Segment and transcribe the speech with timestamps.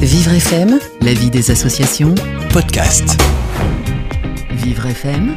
[0.00, 2.14] Vivre FM, la vie des associations.
[2.52, 3.20] Podcast.
[4.52, 5.36] Vivre FM,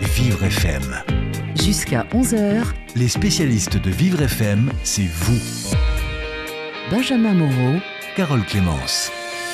[0.00, 0.82] Vivre FM.
[1.54, 2.64] jusqu'à 11h.
[2.96, 5.38] Les spécialistes de Vivre FM, c'est vous.
[6.90, 7.78] Benjamin Moreau,
[8.16, 9.12] Carole Clémence.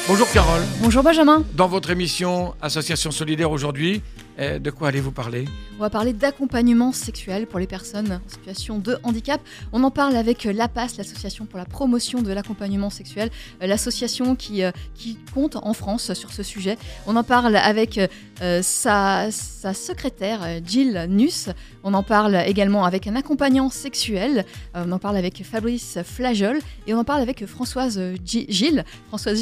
[0.09, 0.63] Bonjour Carole.
[0.81, 1.45] Bonjour Benjamin.
[1.53, 4.01] Dans votre émission Association Solidaire aujourd'hui,
[4.39, 5.45] de quoi allez-vous parler
[5.79, 9.41] On va parler d'accompagnement sexuel pour les personnes en situation de handicap.
[9.73, 13.31] On en parle avec l'APAS, l'association pour la promotion de l'accompagnement sexuel,
[13.63, 16.77] euh, l'association qui, euh, qui compte en France sur ce sujet.
[17.07, 18.01] On en parle avec
[18.43, 21.49] euh, sa, secrétaire euh, Jill Nuss.
[21.83, 24.45] On en parle également avec un accompagnant sexuel.
[24.77, 28.85] Euh, on en parle avec Fabrice Flagel et on en parle avec Françoise Gi- Gilles,
[29.09, 29.41] Françoise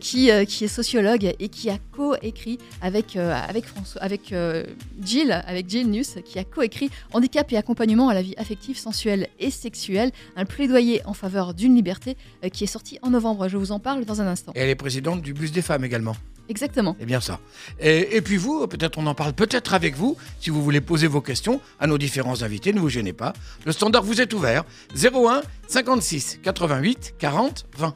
[0.00, 3.64] qui, qui est sociologue et qui a co-écrit avec, avec,
[4.00, 4.34] avec
[5.02, 9.50] Jill, avec Nuss, qui a co-écrit Handicap et accompagnement à la vie affective, sensuelle et
[9.50, 12.16] sexuelle, un plaidoyer en faveur d'une liberté
[12.52, 13.48] qui est sorti en novembre.
[13.48, 14.52] Je vous en parle dans un instant.
[14.54, 16.16] Et elle est présidente du Bus des femmes également.
[16.48, 16.96] Exactement.
[16.98, 17.40] C'est bien ça.
[17.78, 21.06] Et, et puis vous, peut-être on en parle peut-être avec vous, si vous voulez poser
[21.06, 23.32] vos questions à nos différents invités, ne vous gênez pas.
[23.66, 24.64] Le standard vous est ouvert.
[24.94, 27.94] 01 56 88 40 20.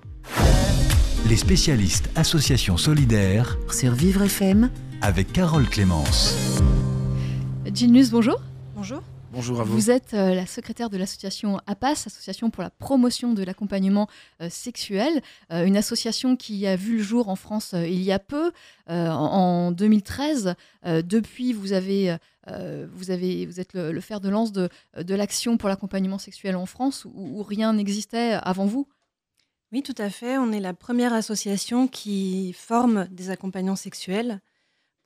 [1.29, 6.37] Les spécialistes Association Solidaire sur Vivre FM, avec Carole Clémence.
[7.73, 8.41] Jill Nuss, bonjour.
[8.75, 9.03] Bonjour.
[9.33, 9.73] Bonjour à vous.
[9.73, 14.07] Vous êtes euh, la secrétaire de l'association APAS, Association pour la promotion de l'accompagnement
[14.43, 18.13] euh, sexuel, euh, une association qui a vu le jour en France euh, il y
[18.13, 18.53] a peu,
[18.91, 20.55] euh, en, en 2013.
[20.85, 22.15] Euh, depuis, vous, avez,
[22.49, 26.19] euh, vous, avez, vous êtes le, le fer de lance de, de l'action pour l'accompagnement
[26.19, 28.87] sexuel en France, où, où rien n'existait avant vous?
[29.73, 30.37] Oui, tout à fait.
[30.37, 34.43] On est la première association qui forme des accompagnants sexuels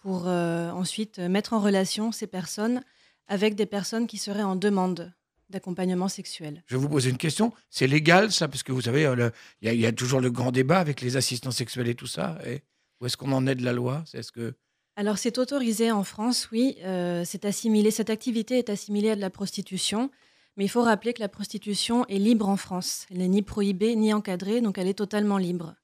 [0.00, 2.82] pour euh, ensuite mettre en relation ces personnes
[3.28, 5.12] avec des personnes qui seraient en demande
[5.48, 6.62] d'accompagnement sexuel.
[6.66, 7.52] Je vais vous poser une question.
[7.70, 8.48] C'est légal ça?
[8.48, 10.80] Parce que vous savez, euh, il y, a- il y a toujours le grand débat
[10.80, 12.38] avec les assistants sexuels et tout ça.
[12.44, 12.62] Et
[13.00, 14.02] où est-ce qu'on en est de la loi?
[14.06, 14.54] C'est ce que
[14.96, 16.76] Alors, c'est autorisé en France, oui.
[16.82, 20.10] euh, c'est assimilé, cette activité est assimilée à de la prostitution.
[20.56, 23.06] Mais il faut rappeler que la prostitution est libre en France.
[23.10, 25.74] Elle n'est ni prohibée ni encadrée, donc elle est totalement libre.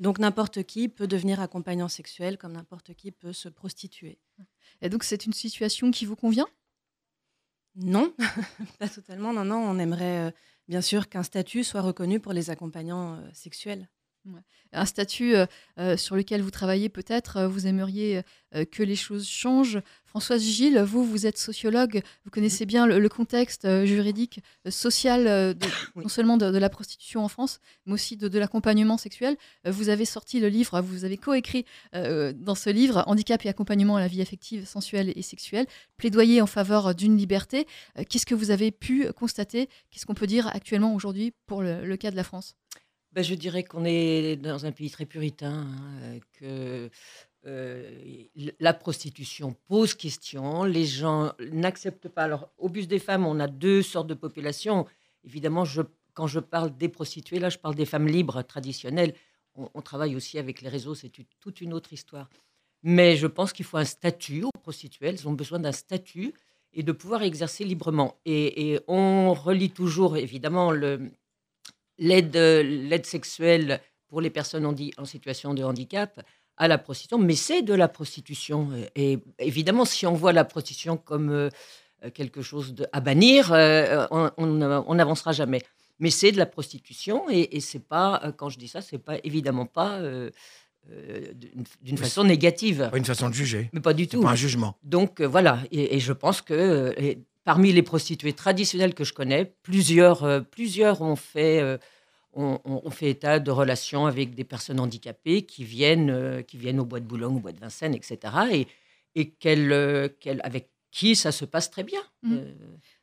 [0.00, 4.18] Donc n'importe qui peut devenir accompagnant sexuel, comme n'importe qui peut se prostituer.
[4.80, 6.48] Et donc, c'est une situation qui vous convient?
[7.76, 8.12] Non,
[8.78, 9.32] pas totalement.
[9.32, 10.30] Non, non, on aimerait euh,
[10.68, 13.88] bien sûr qu'un statut soit reconnu pour les accompagnants euh, sexuels.
[14.72, 15.34] un statut
[15.78, 18.22] euh, sur lequel vous travaillez peut-être, vous aimeriez
[18.70, 19.80] que les choses changent.
[20.12, 24.70] Françoise Gilles, vous, vous êtes sociologue, vous connaissez bien le, le contexte euh, juridique, euh,
[24.70, 26.02] social, euh, de- Oui.
[26.02, 29.38] non seulement de, de la prostitution en France, mais aussi de, de l'accompagnement sexuel.
[29.64, 31.64] Vous avez sorti le livre, vous avez coécrit
[31.94, 36.42] euh, dans ce livre Handicap et accompagnement à la vie affective, sensuelle et sexuelle, plaidoyer
[36.42, 37.66] en faveur d'une liberté.
[38.10, 39.70] Qu'est-ce que vous avez pu constater?
[39.90, 42.54] Qu'est-ce qu'on peut dire actuellement aujourd'hui pour le- le cas de la France?
[43.12, 46.90] Ben, je dirais qu'on est dans un pays très puritain, hein, que
[47.44, 47.90] euh,
[48.60, 52.22] la prostitution pose question, les gens n'acceptent pas.
[52.22, 54.86] Alors, au bus des femmes, on a deux sortes de populations.
[55.24, 55.64] Évidemment,
[56.14, 59.14] quand je parle des prostituées, là, je parle des femmes libres traditionnelles.
[59.54, 62.30] On, travaille aussi avec les réseaux, c'est toute une autre histoire.
[62.82, 65.08] Mais je pense qu'il faut un statut aux prostituées.
[65.08, 66.32] Elles ont besoin d'un statut
[66.72, 68.18] et de pouvoir exercer librement.
[68.24, 70.72] Et, on relie toujours, évidemment,
[71.98, 74.64] l'aide, sexuelle pour les personnes
[74.96, 76.24] en situation de handicap
[76.56, 78.68] à la prostitution, mais c'est de la prostitution.
[78.94, 81.48] Et évidemment, si on voit la prostitution comme euh,
[82.14, 85.62] quelque chose de, à bannir, euh, on on- n'avancera jamais.
[85.98, 88.98] Mais c'est de la prostitution et, et c'est pas, euh, quand je dis ça, c'est
[88.98, 90.30] pas évidemment pas euh,
[90.90, 91.26] euh,
[91.80, 93.70] d'une façon négative, pas une façon de juger.
[93.72, 94.20] mais pas du tout.
[94.20, 94.76] pas un jugement.
[94.82, 97.14] Donc euh, voilà, et, et je pense que euh,
[97.44, 101.60] parmi les prostituées traditionnelles que je connais, plusieurs, euh, plusieurs ont fait,
[102.34, 106.84] ont fait état de relations avec des personnes handicapées qui viennent, euh, qui viennent au
[106.86, 108.18] bois de Boulogne, au bois de Vincennes, etc.
[108.52, 108.66] Et,
[109.14, 112.00] et qu'elles, euh, qu'elles- avec qui ça se passe très bien.
[112.22, 112.38] Mhm.
[112.38, 112.54] Euh,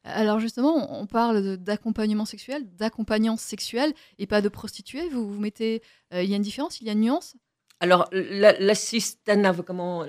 [0.03, 5.09] Alors justement, on parle de- d'accompagnement sexuel, d'accompagnant sexuel et pas de prostituée.
[5.09, 7.35] Vous, vous mettez, il y a une différence, il y a une nuance?
[7.81, 10.03] Alors, la- l'assistanat, comment,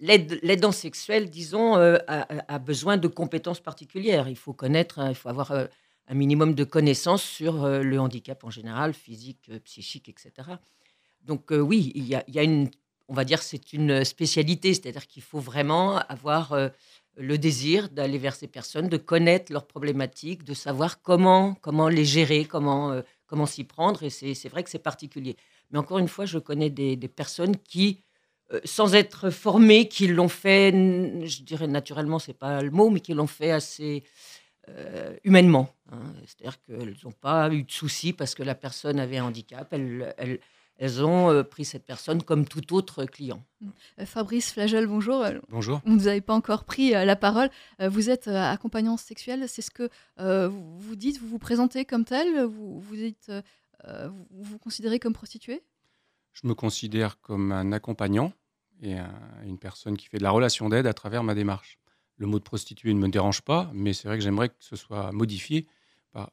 [0.00, 4.28] l'aide- l'aidant sexuel, disons, a, besoin de compétences particulières.
[4.28, 5.52] Il faut connaître, hein, il faut avoir
[6.10, 10.32] un minimum de connaissances sur euh, le handicap en général, physique, euh, psychique, etc.
[11.22, 12.68] Donc, euh, oui, il y a, une,
[13.08, 16.70] on va dire, c'est une spécialité, c'est-à-dire qu'il faut vraiment avoir
[17.16, 22.06] le désir d'aller vers ces personnes, de connaître leurs problématiques, de savoir comment, comment les
[22.06, 24.02] gérer, comment, comment s'y prendre.
[24.02, 25.36] Et c'est vrai que c'est particulier.
[25.70, 28.00] Mais encore une fois, je connais des, des personnes qui,
[28.64, 33.12] sans être formées, qui l'ont fait, je dirais naturellement, c'est pas le mot, mais qui
[33.12, 34.04] l'ont fait assez
[34.70, 35.74] euh, humainement.
[35.92, 35.98] hein.
[36.26, 39.72] C'est-à-dire qu'elles n'ont pas eu de soucis parce que la personne avait un handicap.
[39.72, 40.40] Elles, elles,
[40.76, 43.44] elles ont euh, pris cette personne comme tout autre client.
[43.98, 45.24] Euh, Fabrice Flagel, bonjour.
[45.48, 45.80] Bonjour.
[45.84, 47.50] Vous n'avez pas encore pris la parole.
[47.80, 49.48] Vous êtes accompagnant sexuel.
[49.48, 51.20] C'est ce que vous dites.
[51.20, 52.44] Vous vous présentez comme tel.
[52.44, 53.30] Vous vous, dites,
[53.86, 55.62] vous vous considérez comme prostituée?
[56.32, 58.32] Je me considère comme un accompagnant
[58.82, 58.94] et
[59.44, 61.79] une personne qui fait de la relation d'aide à travers ma démarche.
[62.20, 64.76] Le mot de prostituée ne me dérange pas, mais c'est vrai que j'aimerais que ce
[64.76, 65.66] soit modifié,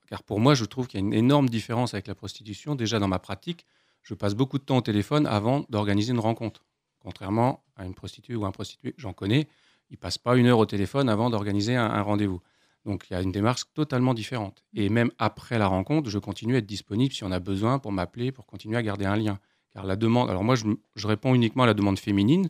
[0.07, 2.75] car pour moi, je trouve qu'il y a une énorme différence avec la prostitution.
[2.75, 3.65] Déjà dans ma pratique,
[4.03, 6.65] je passe beaucoup de temps au téléphone avant d'organiser une rencontre.
[6.99, 9.47] Contrairement à une prostituée ou un prostitué, j'en connais,
[9.89, 12.41] ils ne passent pas une heure au téléphone avant d'organiser un, rendez-vous.
[12.85, 14.65] Donc il y a une démarche totalement différente.
[14.73, 17.91] Et même après la rencontre, je continue à être disponible si on a besoin pour
[17.91, 19.39] m'appeler, pour continuer à garder un lien
[19.85, 22.49] la demande, alors moi je, réponds uniquement à la demande féminine,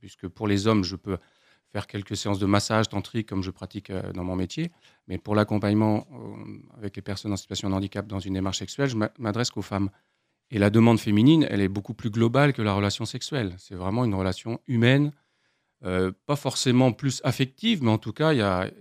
[0.00, 1.18] puisque pour les hommes je peux
[1.76, 4.72] faire quelques séances de massage tantrique comme je pratique euh, dans mon métier,
[5.08, 8.88] mais pour l'accompagnement euh, avec les personnes en situation de handicap dans une démarche sexuelle,
[8.88, 9.90] je m'adresse qu'aux femmes.
[10.50, 13.54] Et la demande féminine, elle est beaucoup plus globale que la relation sexuelle.
[13.58, 15.12] C'est vraiment une relation humaine,
[15.84, 18.32] euh, pas forcément plus affective, mais en tout cas,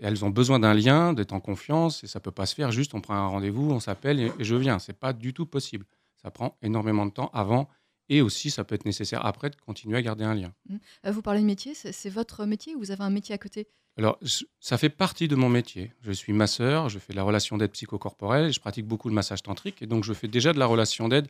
[0.02, 2.94] elles ont besoin d'un lien, d'être en confiance, et ça peut pas se faire juste
[2.94, 4.80] on prend un rendez-vous, on s'appelle et, et, je viens.
[4.80, 5.86] C'est pas du tout possible.
[6.16, 7.68] Ça prend énormément de temps avant
[8.10, 10.54] et aussi ça peut être nécessaire après de continuer à garder un lien.
[10.70, 10.78] Mmh.
[11.06, 13.68] Euh, vous parlez de métier, c'est votre métier ou vous avez un métier à côté?
[13.98, 14.20] Alors,
[14.60, 15.94] ça fait partie de mon métier.
[16.02, 19.42] Je suis masseur, je fais de la relation d'aide psychocorporelle, je pratique beaucoup le massage
[19.42, 21.28] tantrique et donc je fais déjà de la relation d'aide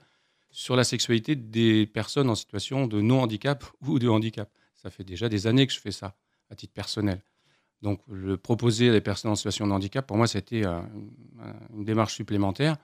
[0.50, 4.50] sur la sexualité des personnes en situation de non-handicap ou de handicap.
[4.74, 6.16] Ça fait déjà des années que je fais ça
[6.50, 7.22] à titre personnel.
[7.81, 12.16] Donc, le proposer à des personnes en situation de handicap, pour moi, c'était une démarche
[12.16, 12.77] supplémentaire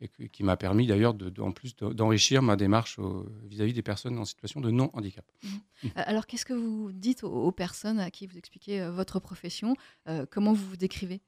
[0.00, 2.98] et qui m'a permis d'ailleurs de, en plus d'enrichir ma démarche
[3.44, 5.24] vis-à-vis des personnes en situation de non-handicap.
[5.42, 5.48] Mmh.
[5.84, 9.76] Euh, alors qu'est-ce que vous dites aux, personnes à qui vous expliquez euh, votre profession
[10.08, 11.20] euh, Comment vous vous décrivez?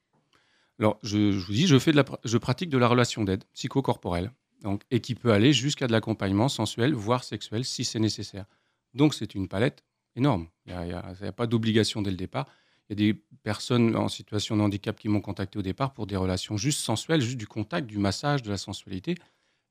[0.78, 4.32] Alors je, vous dis, je, fais de la, je pratique de la relation d'aide psychocorporelle
[4.62, 8.46] donc, et qui peut aller jusqu'à de l'accompagnement sensuel, voire sexuel si c'est nécessaire.
[8.94, 9.84] Donc c'est une palette
[10.16, 10.48] énorme.
[10.66, 12.46] Il n'y a, a, pas d'obligation dès le départ.
[12.92, 16.06] Il y a des personnes en situation de handicap qui m'ont contacté au départ pour
[16.06, 19.14] des relations juste sensuelles, juste du contact, du massage, de la sensualité.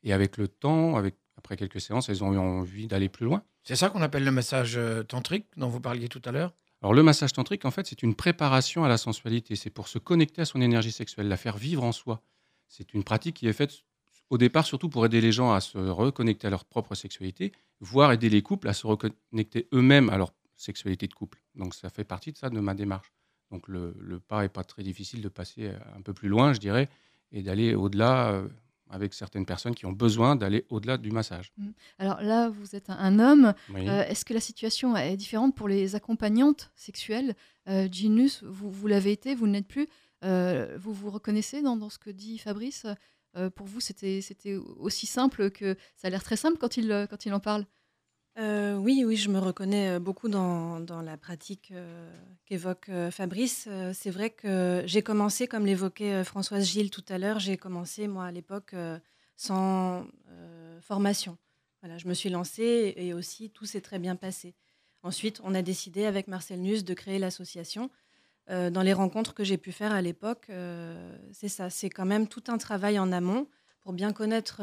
[0.01, 3.44] Et avec le temps, avec, après quelques séances, elles ont eu envie d'aller plus loin.
[3.62, 6.51] C'est ça qu'on appelle le massage euh, tantrique dont vous parliez tout à l'heure?
[6.81, 9.56] Alors le massage tantrique, en fait, c'est une préparation à la sensualité.
[9.56, 12.24] C'est pour se connecter à son énergie sexuelle, la faire vivre en soi.
[12.67, 13.83] C'est une pratique qui est faite
[14.31, 17.51] au départ surtout pour aider les gens à se reconnecter à leur propre sexualité,
[17.81, 20.31] voire aider les couples à se reconnecter eux-mêmes à leur
[20.62, 21.42] sexualité de couple.
[21.56, 23.12] Donc ça fait partie de ça, de ma démarche.
[23.52, 23.94] Donc le,
[24.28, 26.90] pas n'est pas très difficile de passer euh, un peu plus loin, je dirais,
[27.31, 28.48] et d'aller au-delà euh,
[28.90, 31.52] avec certaines personnes qui ont besoin d'aller au-delà du massage.
[31.58, 31.69] Mmh.
[32.00, 33.54] Alors là, vous êtes un homme.
[33.75, 37.36] Euh, est-ce que la situation est différente pour les accompagnantes sexuelles
[37.68, 39.88] Ginus, vous, vous l'avez été, vous ne l'êtes plus.
[40.24, 42.86] vous vous reconnaissez dans, dans, ce que dit Fabrice
[43.56, 44.19] Pour vous, c'était
[44.78, 45.78] aussi simple que...
[45.96, 47.66] Ça a l'air très simple quand il, quand il en parle.
[48.38, 51.74] Euh, oui, oui, je me reconnais, beaucoup dans dans la pratique,
[52.45, 53.68] qu'évoque, Fabrice.
[53.94, 58.25] c'est vrai que j'ai commencé, comme l'évoquait, Françoise Gilles tout à l'heure, j'ai commencé moi
[58.25, 58.74] à l'époque,
[59.36, 60.06] sans,
[60.81, 61.38] formation.
[61.81, 64.56] Voilà, je me suis lancée et aussi tout s'est très bien passé.
[65.04, 67.89] Ensuite, on a décidé avec Marcel Nuss de créer l'association.
[68.48, 70.50] dans les rencontres que j'ai pu faire à l'époque,
[71.34, 73.48] c'est ça, c'est quand même tout un travail en amont
[73.81, 74.62] pour bien connaître,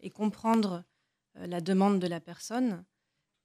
[0.00, 0.84] et comprendre
[1.40, 2.84] euh, la demande de la personne.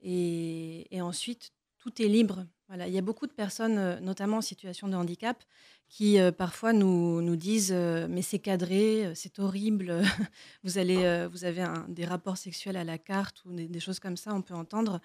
[0.01, 2.45] Et, ensuite, tout est libre.
[2.67, 2.87] Voilà.
[2.87, 5.43] Il y a beaucoup de personnes, euh, notamment en situation de handicap,
[5.89, 10.01] qui euh, parfois nous, disent Mais c'est cadré, c'est horrible,
[10.63, 14.33] vous, allez, vous avez des rapports sexuels à la carte ou des, choses comme ça,
[14.33, 15.01] on peut entendre.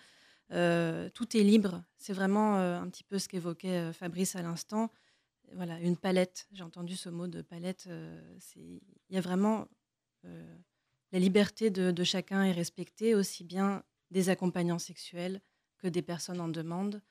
[0.49, 1.83] tout est libre.
[1.99, 4.91] C'est vraiment un petit peu ce qu'évoquait Fabrice à l'instant.
[5.55, 6.47] Voilà, une palette.
[6.53, 7.89] J'ai entendu ce mot de palette.
[8.57, 9.67] il y a vraiment
[11.13, 15.41] la liberté de, chacun est respectée, aussi bien des accompagnants sexuels
[15.79, 17.03] que des personnes en demande.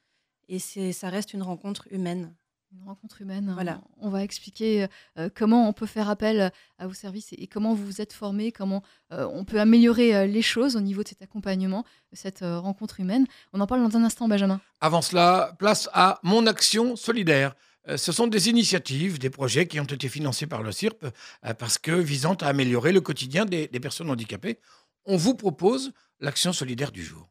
[0.47, 2.35] Et ça reste une rencontre humaine.
[2.71, 3.51] Une rencontre humaine.
[3.53, 3.81] Voilà.
[3.97, 4.87] On va expliquer
[5.17, 8.51] euh, comment on peut faire appel à vos services et, comment vous vous êtes formé,
[8.51, 8.83] comment
[9.13, 13.27] euh, on peut améliorer euh, les choses au niveau de cet accompagnement, cette rencontre humaine.
[13.53, 14.59] On en parle dans un instant, Benjamin.
[14.81, 17.55] Avant cela, place à Mon Action Solidaire.
[17.87, 21.53] Euh, ce sont des initiatives, des projets qui ont été financés par le CIRP euh,
[21.53, 24.59] parce que visant à améliorer le quotidien des, des personnes handicapées.
[25.05, 27.29] On vous propose l'action solidaire du jour.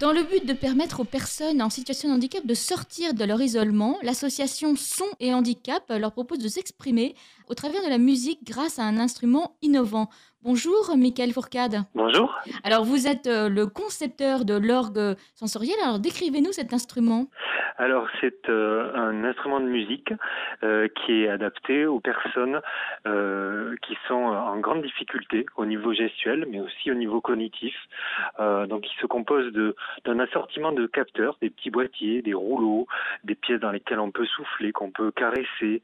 [0.00, 3.40] Dans le but de permettre aux personnes en situation de handicap de sortir de leur
[3.42, 7.14] isolement, l'association Son et Handicap leur propose de s'exprimer
[7.48, 10.08] au travers de la musique grâce à un instrument innovant.
[10.42, 11.82] Bonjour, Michael Fourcade.
[11.94, 12.34] Bonjour.
[12.64, 15.76] Alors, vous êtes euh, le concepteur de l'orgue sensoriel.
[15.84, 17.26] Alors, décrivez-nous cet instrument.
[17.80, 20.12] Alors, c'est euh, un instrument de musique
[20.62, 22.60] euh, qui est adapté aux personnes
[23.06, 27.74] euh, qui sont en grande difficulté au niveau gestuel, mais aussi au niveau cognitif.
[28.38, 29.52] Donc, il se compose
[30.04, 32.86] d'un assortiment de capteurs, des petits boîtiers, des rouleaux,
[33.24, 35.82] des pièces dans lesquelles on peut souffler, qu'on peut caresser,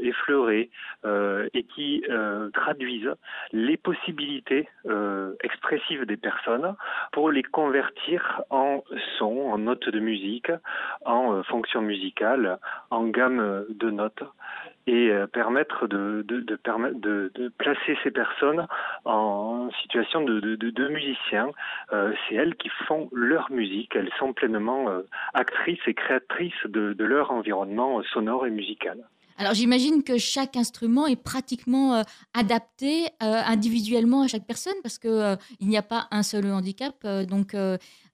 [0.00, 0.70] effleurer,
[1.06, 2.02] et qui
[2.52, 3.14] traduisent
[3.52, 6.74] les possibilités euh, expressives des personnes
[7.10, 8.84] pour les convertir en
[9.18, 10.52] son, en notes de musique,
[11.06, 12.58] en euh, fonction musicale,
[12.90, 14.24] en gamme de notes
[14.86, 16.22] et euh, permettre de,
[17.56, 18.66] placer ces personnes
[19.06, 21.50] en situation de, de, musiciens.
[21.94, 24.84] Euh, c'est elles qui font leur musique, elles sont pleinement
[25.32, 28.98] actrices et créatrices de leur environnement sonore et musical.
[29.40, 32.02] Alors j'imagine que chaque instrument est pratiquement euh,
[32.34, 37.06] adapté euh, individuellement à chaque personne parce que euh, n'y a pas un seul handicap,
[37.28, 37.54] donc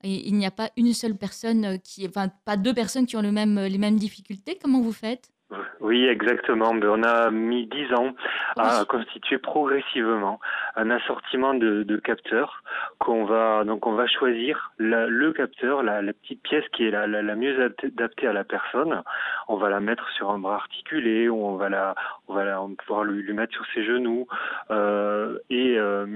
[0.03, 3.79] il n'y a pas une seule personne qui, enfin pas deux personnes qui ont les
[3.79, 4.59] mêmes difficultés.
[4.61, 5.34] Comment vous faites?
[5.81, 6.71] Oui, exactement.
[6.83, 8.15] On a mis dix ans
[8.57, 8.87] à Oui.
[8.89, 10.41] constituer progressivement
[10.75, 12.63] un assortiment de, de capteurs
[12.99, 16.91] qu'on va donc on va choisir la- le capteur, la, la petite pièce qui est
[16.91, 19.03] la, mieux adaptée- à la personne.
[19.47, 21.95] On va la mettre sur un bras articulé, ou on va la
[22.27, 24.27] on va, on pouvoir lui, lui mettre sur ses genoux.
[24.71, 26.07] Euh, et, euh,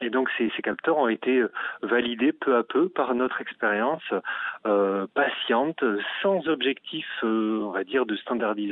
[0.00, 1.42] et donc ces, ces capteurs ont été
[1.82, 4.02] validés peu à peu par notre expérience
[4.66, 5.82] euh, patiente,
[6.22, 8.63] sans objectif, on va dire, de standardisation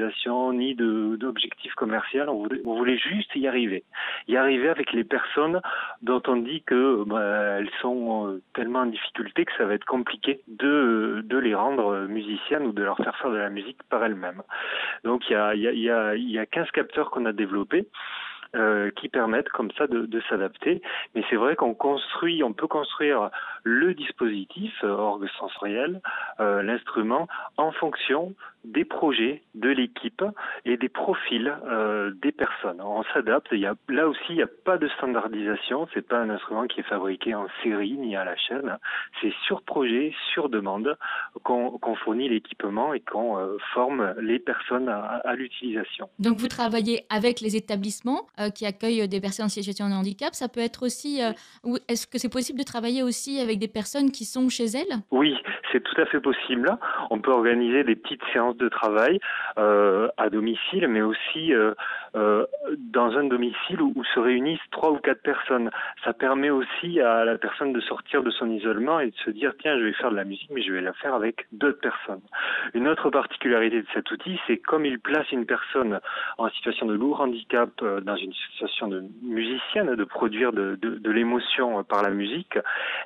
[0.53, 2.29] ni d'objectif commercial.
[2.29, 3.85] On voulait, on voulait juste y arriver,
[4.29, 5.61] y arriver avec les personnes
[6.03, 9.85] dont on dit que bah, elles sont euh, tellement en difficulté que ça va être
[9.85, 14.05] compliqué de de les rendre musiciennes ou de leur faire faire de la musique par
[14.05, 14.43] elles-mêmes.
[15.05, 17.87] Donc il y a y a y y a 15 capteurs qu'on a développés.
[18.55, 20.83] euh, qui permettent comme ça de, s'adapter.
[21.15, 23.31] Mais c'est vrai qu'on construit, on peut construire
[23.63, 26.03] le dispositif euh, orgue sensoriel,
[26.39, 30.25] euh, l'instrument, en fonction des projets de l'équipe
[30.65, 32.81] et des profils euh, des personnes.
[32.81, 33.49] On s'adapte.
[33.53, 35.89] Il y a, là aussi, il n'y a pas de standardisation.
[35.93, 38.79] C'est pas un instrument qui est fabriqué en série ni à la chaîne.
[39.21, 40.97] C'est sur projet, sur demande
[41.43, 46.09] qu'on qu'on fournit l'équipement et qu'on euh, forme les personnes à, à l'utilisation.
[46.19, 50.35] Donc vous travaillez avec les établissements euh, qui accueillent des personnes en situation de handicap.
[50.35, 51.21] Ça peut être aussi,
[51.65, 54.99] ou est-ce que c'est possible de travailler aussi avec des personnes qui sont chez elles?
[55.11, 55.37] Oui,
[55.71, 56.77] c'est tout à fait possible.
[57.11, 59.21] On peut organiser des petites séances de travail
[59.59, 61.75] euh, à domicile, mais aussi euh,
[62.15, 62.47] euh,
[62.79, 65.71] dans un domicile où, se réunissent trois ou quatre personnes.
[66.05, 69.53] Ça permet aussi à la personne de sortir de son isolement et de se dire
[69.61, 72.21] tiens, je vais faire de la musique, mais je vais la faire avec d'autres personnes.
[72.75, 76.01] Une autre particularité de cet outil, c'est comme il place une personne
[76.39, 77.71] en situation de lourd handicap
[78.03, 80.79] dans une situation de musicienne, de produire de,
[81.11, 82.59] l'émotion par la musique,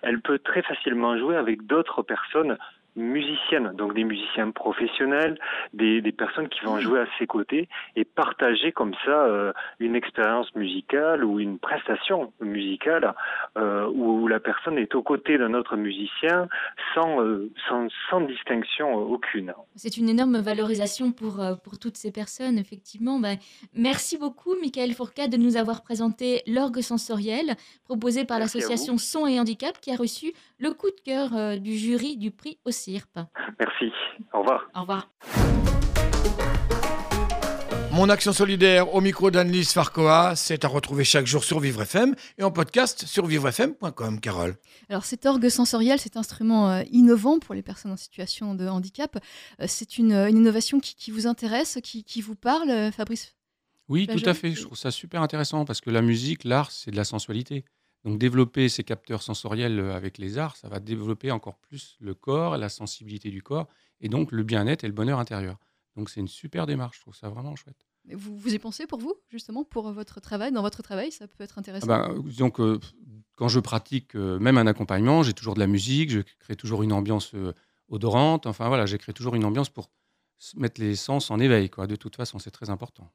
[0.02, 2.56] elle peut très facilement jouer avec d'autres personnes
[2.96, 5.38] musiciennes, donc des musiciens professionnels,
[5.72, 9.94] des, des personnes qui vont jouer à ses côtés et partager comme ça euh, une
[9.94, 13.14] expérience musicale ou une prestation musicale
[13.56, 16.48] euh, où la personne est aux côtés d'un autre musicien
[16.94, 19.52] sans, euh, sans, sans distinction aucune.
[19.74, 23.18] C'est une énorme valorisation pour, pour toutes ces personnes, effectivement.
[23.18, 23.36] Ben,
[23.74, 29.38] merci beaucoup, Michael Fourcade, de nous avoir présenté l'orgue sensoriel proposé par l'association Son et
[29.38, 33.18] Handicap qui a reçu le coup de cœur euh, du jury du prix au CIRP.
[33.60, 33.92] Merci.
[34.32, 34.62] Au revoir.
[34.74, 35.10] Au revoir.
[37.92, 42.14] Mon action solidaire au micro d'Annelise Farcoa, c'est à retrouver chaque jour sur Vivre FM
[42.36, 44.56] et en podcast sur vivrefm.com, Carole.
[44.90, 49.16] Alors cet orgue sensoriel, cet instrument euh, innovant pour les personnes en situation de handicap,
[49.62, 53.34] euh, c'est une, une innovation qui, qui vous intéresse, qui, qui vous parle, Fabrice?
[53.88, 54.50] Oui, tout à fait.
[54.50, 57.64] c'est- Je trouve ça super intéressant parce que la musique, l'art, c'est de la sensualité.
[58.06, 62.14] Donc développer ces capteurs sensoriels euh, avec les arts, ça va développer encore plus le
[62.14, 63.66] corps, la sensibilité du corps,
[64.00, 65.58] et donc le bien-être et le bonheur intérieur.
[65.96, 67.86] Donc c'est une super démarche, je trouve ça vraiment chouette.
[68.14, 70.52] vous, vous y pensez pour vous, justement, pour votre travail?
[70.52, 72.78] Dans votre travail, ça peut être Ah intéressant ben, euh, disons que
[73.34, 76.82] quand je pratique euh, même un accompagnement, j'ai toujours de la musique, je crée toujours
[76.82, 77.52] une ambiance euh,
[77.88, 79.90] odorante, enfin voilà, j'ai créé toujours une ambiance pour
[80.56, 81.86] mettre les sens en éveil, quoi.
[81.86, 83.10] De toute façon, c'est très important.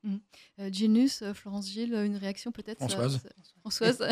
[0.60, 3.22] Euh, Ginus, euh, Florence Gilles, une réaction peut-être ça- Françoise.
[3.62, 4.04] Françoise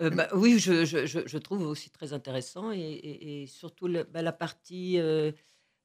[0.00, 4.04] Euh, bah, oui, je, je- je- trouve aussi très intéressant et, et- et surtout le-
[4.04, 5.32] bah, la partie euh,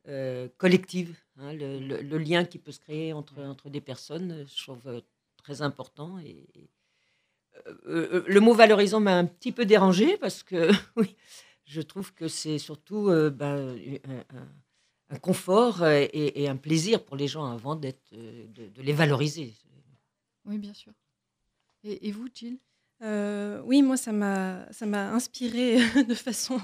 [0.08, 4.32] euh, collective, hein, le, le- le lien qui peut se créer entre, entre des personnes,
[4.32, 5.01] euh, je trouve euh,
[5.38, 6.20] très important.
[6.20, 6.70] Et, et,
[7.68, 11.15] euh, euh, le mot valorisant m'a un petit peu dérangé parce que oui,
[11.65, 14.53] je trouve que c'est surtout euh, bah, un, un-
[15.10, 19.53] un confort et, et un plaisir pour les gens avant d'être, de, de les valoriser.
[20.45, 20.93] Oui, bien sûr.
[21.83, 22.57] Et, et vous, Gilles
[23.03, 26.60] euh, oui, moi, ça m'a ça m'a inspiré de façon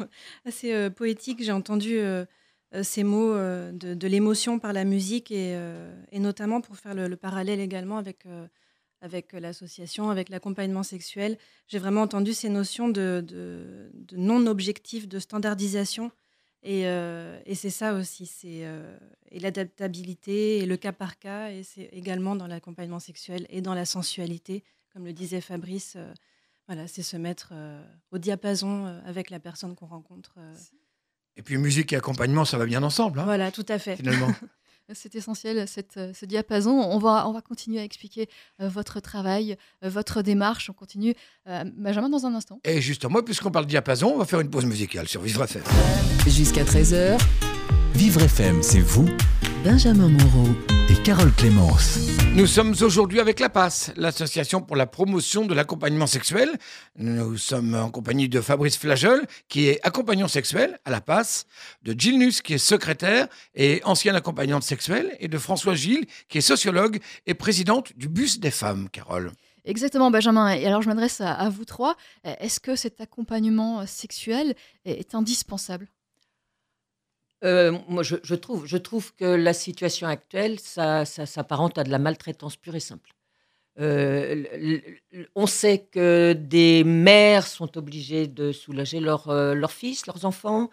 [0.45, 1.43] assez euh, poétique.
[1.43, 2.25] J'ai entendu euh,
[2.83, 5.59] ces mots de, de l'émotion par la musique et,
[6.11, 8.25] et notamment pour faire le, le parallèle également avec,
[9.01, 11.39] avec l'association, avec l'accompagnement sexuel.
[11.67, 16.11] J'ai vraiment entendu ces notions de, de, de non-objectif, de standardisation.
[16.63, 18.65] Et, et c'est ça aussi, c'est
[19.31, 21.51] et l'adaptabilité et le cas par cas.
[21.51, 24.63] Et c'est également dans l'accompagnement sexuel et dans la sensualité,
[24.93, 25.97] comme le disait Fabrice.
[26.69, 30.35] Voilà, c'est se mettre euh, au diapason euh, avec la personne qu'on rencontre.
[30.37, 30.53] euh.
[31.35, 33.95] Et puis musique et accompagnement, ça va bien ensemble, hein, Voilà, tout à fait.
[33.95, 34.27] finalement.
[34.93, 36.71] C'est essentiel, cette, euh, ce diapason.
[36.71, 38.27] On va, on va continuer à expliquer
[38.61, 40.69] euh, votre travail, euh, votre démarche.
[40.69, 41.13] On continue.
[41.47, 42.59] Euh, Benjamin, dans un instant.
[42.63, 45.63] Et justement, puisqu'on parle diapason, on va faire une pause musicale sur Vivre FM.
[46.27, 47.19] Jusqu'à 13h,
[47.93, 49.09] Vivre FM, c'est vous
[49.63, 50.47] Benjamin Moreau.
[50.89, 51.99] et Carole Clémence.
[52.33, 56.49] Nous sommes aujourd'hui avec la PAS, l'association pour la promotion de l'accompagnement sexuel.
[56.97, 61.45] Nous sommes en compagnie de Fabrice Flageol, qui est accompagnant sexuel à la PAS,
[61.83, 66.37] de Gilles Nuss, qui est secrétaire et ancienne accompagnante sexuelle, et de François Gilles, qui
[66.37, 69.31] est sociologue et présidente du Bus des femmes, Carole.
[69.65, 70.53] Exactement, Benjamin.
[70.53, 71.95] Et alors, je m'adresse à, à vous trois.
[72.23, 75.87] Est-ce que cet accompagnement sexuel est indispensable?
[77.43, 81.83] Euh, moi, je, je trouve, je trouve que la situation actuelle, ça, ça s'apparente à
[81.83, 83.11] de la maltraitance pure et simple.
[83.79, 89.71] Euh, l- l- on sait que des mères sont obligées de soulager leurs euh, leurs
[89.71, 90.69] fils, leurs enfants,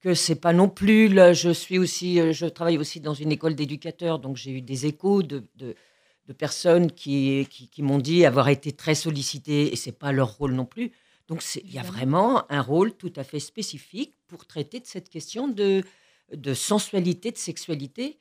[0.00, 1.08] que c'est pas non plus.
[1.08, 4.62] Là, je suis aussi, euh, je travaille aussi dans une école d'éducateurs, donc j'ai eu
[4.62, 5.74] des échos de, de,
[6.26, 10.36] de personnes qui, qui, qui m'ont dit avoir été très sollicitées et c'est pas leur
[10.38, 10.92] rôle non plus.
[11.28, 15.08] Donc il y a vraiment un rôle tout à fait spécifique pour traiter de cette
[15.08, 15.82] question de
[16.34, 18.18] de sensualité, de sexualité,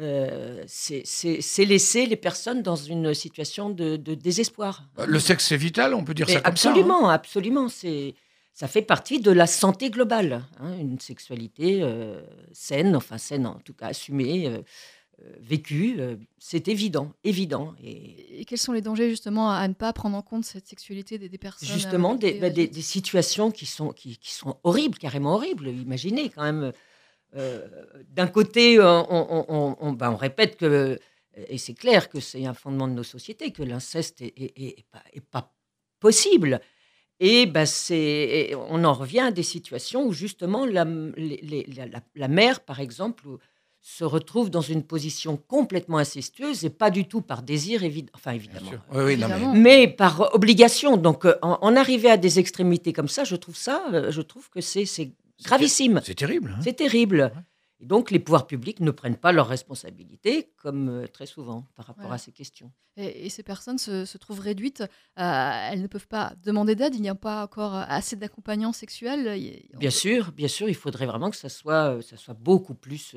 [0.00, 4.84] euh, c'est laisser les personnes dans une situation de, de désespoir.
[5.06, 6.68] Le sexe, c'est vital, on peut dire Mais ça comme ça.
[6.68, 6.72] hein.
[6.72, 7.68] absolument, absolument.
[7.68, 8.14] C'est
[8.52, 10.44] ça fait partie de la santé globale.
[10.60, 14.62] hein, une sexualité euh, saine, enfin saine en tout cas assumée, euh,
[15.22, 17.74] euh, vécue, euh, c'est évident, évident.
[17.82, 21.18] Et Et quels sont les dangers, justement, à ne pas prendre en compte cette sexualité
[21.18, 24.58] des, des personnes justement euh, des, bah, des- des situations qui sont, qui, qui sont
[24.62, 25.68] horribles, carrément horribles.
[25.68, 26.72] Imaginez quand même, euh,
[27.32, 30.98] d'un côté, on, on- on- on- on répète que,
[31.48, 34.78] et c'est clair que c'est un fondement de nos sociétés, que l'inceste est, est- est-
[34.80, 35.52] est pas, est pas
[36.00, 36.60] possible.
[37.20, 40.84] Et bah, c'est, et on en revient à des situations où justement la,
[41.16, 41.66] les- les-
[42.14, 43.26] la, mère, par exemple,
[43.80, 48.32] se retrouve dans une position complètement incestueuse et pas du tout par désir, évi- enfin
[48.32, 48.70] évidemment.
[48.70, 49.54] Oui, oui, mais- Évidemment.
[49.54, 50.96] mais par obligation.
[50.96, 54.20] Donc, euh, en, en arriver à des extrémités comme ça, je trouve ça, euh, je
[54.22, 55.12] trouve que c'est c'est
[55.44, 56.00] gravissime.
[56.04, 56.54] c'est terrible.
[56.56, 56.60] hein.
[56.62, 57.32] C'est terrible.
[57.80, 61.86] Et donc, les pouvoirs publics ne prennent pas leurs responsabilités, comme euh, très souvent, par
[61.86, 62.72] rapport à ces questions.
[62.96, 64.82] Et, et ces personnes se, se trouvent réduites.
[65.14, 66.96] à- elles ne peuvent pas demander d'aide.
[66.96, 69.28] Il n'y a pas encore assez d'accompagnants sexuels.
[69.78, 73.14] Bien sûr, bien sûr, il faudrait vraiment que ça soit, euh, ça soit beaucoup plus.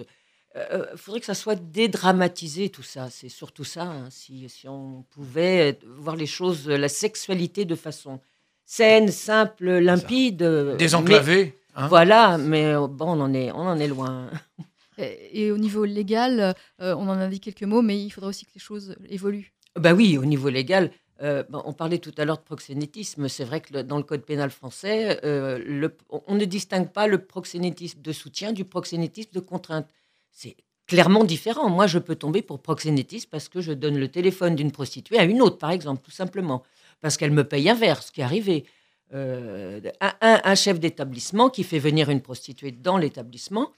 [0.55, 3.09] euh, Il faudrait que ça soit dédramatisé, tout ça.
[3.09, 3.83] C'est surtout ça.
[3.83, 4.09] hein.
[4.11, 8.19] Si, si on pouvait euh, voir les choses, euh, la sexualité de façon
[8.65, 10.43] saine, simple, limpide.
[10.43, 11.57] euh, mais- Désenclavé.
[11.75, 11.87] Hein.
[11.87, 14.29] Voilà, mais euh, bon, on en est, on en est loin.
[14.97, 18.29] Et, et au niveau légal, euh, on en a dit quelques mots, mais il faudrait
[18.29, 19.53] aussi que les choses évoluent.
[19.79, 23.29] Bah oui, au niveau légal, euh, bon, on parlait tout à l'heure de proxénétisme.
[23.29, 26.91] C'est vrai que le- dans le code pénal français, euh, le- on on ne distingue
[26.91, 29.87] pas le proxénétisme de soutien du proxénétisme de contrainte.
[30.29, 30.57] C'est
[30.87, 31.69] clairement différent.
[31.69, 35.23] Moi, je peux tomber pour proxénétisme parce que je donne le téléphone d'une prostituée à
[35.23, 36.63] une autre, par exemple, tout simplement,
[36.99, 38.65] parce qu'elle me paye un verre, ce qui est arrivé.
[39.13, 39.81] Euh,
[40.21, 43.71] un, chef d'établissement qui fait venir une prostituée dans l'établissement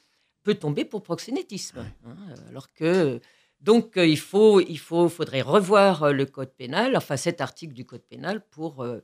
[0.43, 1.80] peut tomber pour proxénétisme.
[2.06, 2.15] hein,
[2.50, 3.19] alors que
[3.62, 7.74] donc, euh, il, faut, il faut, faudrait revoir euh, le code pénal, enfin cet article
[7.74, 9.00] du code pénal, pour euh,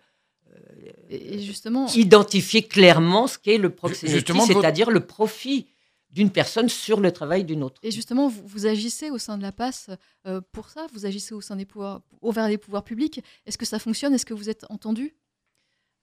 [1.09, 5.67] Et, justement, identifier clairement ce qu'est le proxénétisme, votre- c'est-à-dire le profit
[6.11, 7.79] d'une personne sur le travail d'une autre.
[7.83, 9.89] et justement vous, vous agissez au sein de la PAS
[10.25, 13.65] euh, pour ça Vous agissez au sein des pouvoirs, envers les pouvoirs publics Est-ce que
[13.65, 14.13] ça fonctionne?
[14.13, 15.15] Est-ce que vous êtes entendu?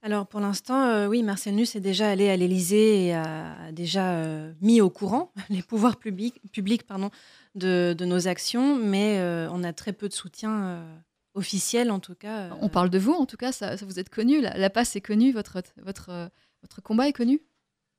[0.06, 4.12] Alors pour l'instant, euh, oui, Marcel Nuss est déjà allé à l'Élysée et a déjà
[4.12, 7.10] euh, mis au courant les pouvoirs publics, publics pardon,
[7.56, 10.94] de, de nos actions, mais euh, on a très peu de soutien euh,
[11.34, 12.36] officiel en tout cas.
[12.36, 12.50] euh.
[12.60, 14.40] On parle de vous, en tout cas, ça, ça vous êtes connu.
[14.40, 16.30] La, la PAS est connue, votre, votre,
[16.62, 17.42] votre combat est connu.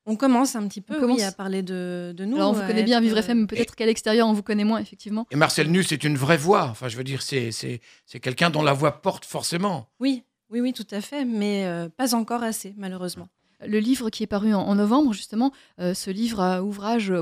[0.06, 1.18] On commence un petit peu On commence.
[1.18, 2.36] oui, à parler de, de nous.
[2.36, 4.42] Alors on vous connaît bien à être, Vivre euh, FM, peut-être qu'à l'extérieur on vous
[4.42, 5.26] connaît moins, effectivement.
[5.30, 6.64] Et Marcel Nuss c'est une vraie voix.
[6.70, 9.90] Enfin, je veux dire, c'est c'est- c'est quelqu'un dont la voix porte forcément.
[10.00, 13.28] Oui, oui, oui, tout à fait, mais euh, pas encore assez, malheureusement.
[13.66, 17.12] Le livre qui est paru en, novembre, justement, ce livre, ouvrage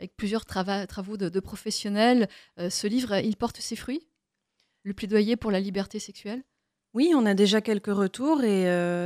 [0.00, 4.04] avec plusieurs travaux de, professionnels, ce livre, il porte ses fruits?
[4.82, 6.42] Le plaidoyer pour la liberté sexuelle?
[6.92, 8.64] Oui, on a déjà quelques retours et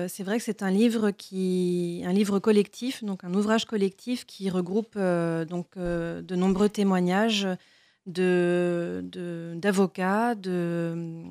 [0.09, 4.48] c'est vrai que c'est un livre qui, un livre collectif, donc un ouvrage collectif qui
[4.48, 7.46] regroupe donc de nombreux témoignages
[8.06, 9.04] de,
[9.56, 11.24] d'avocats, de,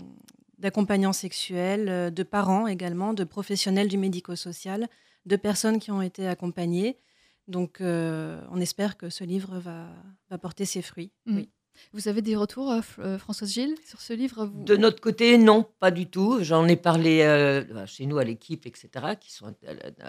[0.59, 4.87] d'accompagnants sexuels, de parents également, de professionnels du médico-social,
[5.25, 6.97] de personnes qui ont été accompagnées.
[7.47, 9.87] Donc, on espère que ce livre va,
[10.29, 11.11] va porter ses fruits.
[11.25, 11.35] Mmh.
[11.35, 11.49] Oui.
[11.93, 15.65] Vous avez des retours, euh, euh, Françoise Gilles, sur ce livre De notre côté, non,
[15.79, 16.39] pas du tout.
[16.41, 19.53] J'en ai parlé euh, bah, chez nous à l'équipe, etc., qui sont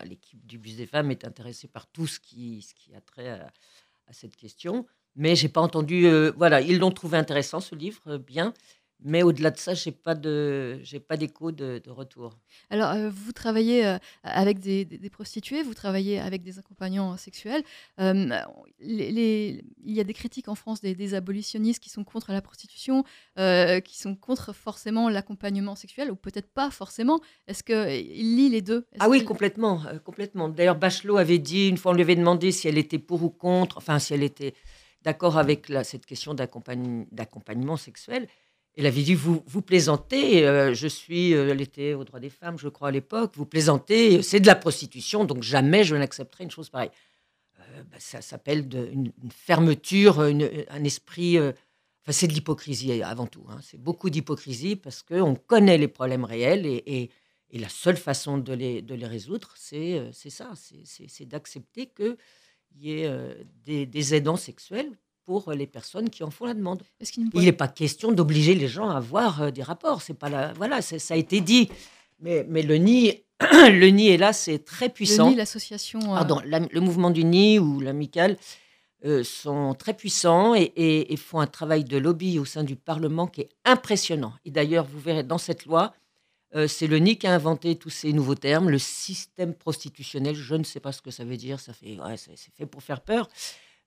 [0.04, 3.30] l'équipe du bus des femmes est intéressée par tout ce qui, ce qui a trait
[3.30, 3.52] à,
[4.12, 4.86] cette question.
[5.14, 6.08] Mais j'ai pas entendu.
[6.36, 8.52] voilà, ils l'ont trouvé intéressant ce livre, bien.
[9.02, 12.38] Mais au-delà de ça, je n'ai pas d'écho de, de, retour.
[12.68, 17.62] Alors, euh, vous travaillez euh, avec des, prostituées, vous travaillez avec des accompagnants sexuels.
[17.98, 18.28] Euh,
[18.80, 23.04] les, il y a des critiques en France des, abolitionnistes qui sont contre la prostitution,
[23.36, 27.20] qui sont contre forcément l'accompagnement sexuel, ou peut-être pas forcément.
[27.46, 28.86] Est-ce qu'ils lient les deux?
[28.98, 29.82] Ah oui, complètement.
[30.04, 30.48] complètement.
[30.48, 33.30] D'ailleurs, Bachelot avait dit, une fois on lui avait demandé si elle était pour ou
[33.30, 34.54] contre, enfin si elle était
[35.02, 38.28] d'accord avec cette question d'accompagnement sexuel.
[38.76, 42.30] Elle avait dit Vous, vous plaisantez, euh, je suis, euh, elle était au droit des
[42.30, 46.44] femmes, je crois, à l'époque, vous plaisantez, c'est de la prostitution, donc jamais je n'accepterai
[46.44, 46.90] une chose pareille.
[47.58, 51.38] Euh, bah, ça s'appelle une, fermeture, un esprit.
[51.38, 53.44] Enfin, c'est de l'hypocrisie avant tout.
[53.50, 53.58] Hein.
[53.62, 57.10] C'est beaucoup d'hypocrisie parce qu'on connaît les problèmes réels et,
[57.52, 60.52] et, la seule façon de les, de les résoudre, c'est ça
[60.84, 62.16] c'est d'accepter qu'il
[62.76, 64.96] y ait des aidants sexuels
[65.30, 66.82] pour les personnes qui en font la demande.
[67.34, 70.02] il n'est pas question d'obliger les gens à avoir euh, des rapports.
[70.02, 71.68] C'est pas la, voilà, ça a été dit.
[72.18, 75.26] Mais, mais le nid, le nid est là, c'est très puissant.
[75.26, 76.00] Le nid, l'association.
[76.00, 78.38] Euh, Pardon, le mouvement du nid ou l'amical
[79.04, 83.28] euh, sont très puissants et, et, font un travail de lobby au sein du Parlement
[83.28, 84.32] qui est impressionnant.
[84.44, 85.94] Et d'ailleurs, vous verrez dans cette loi,
[86.66, 90.34] c'est le NI qui a inventé tous ces nouveaux termes, le système prostitutionnel.
[90.34, 91.60] Je ne sais pas ce que ça veut dire.
[91.60, 93.28] Ça fait, ouais, c'est fait pour faire peur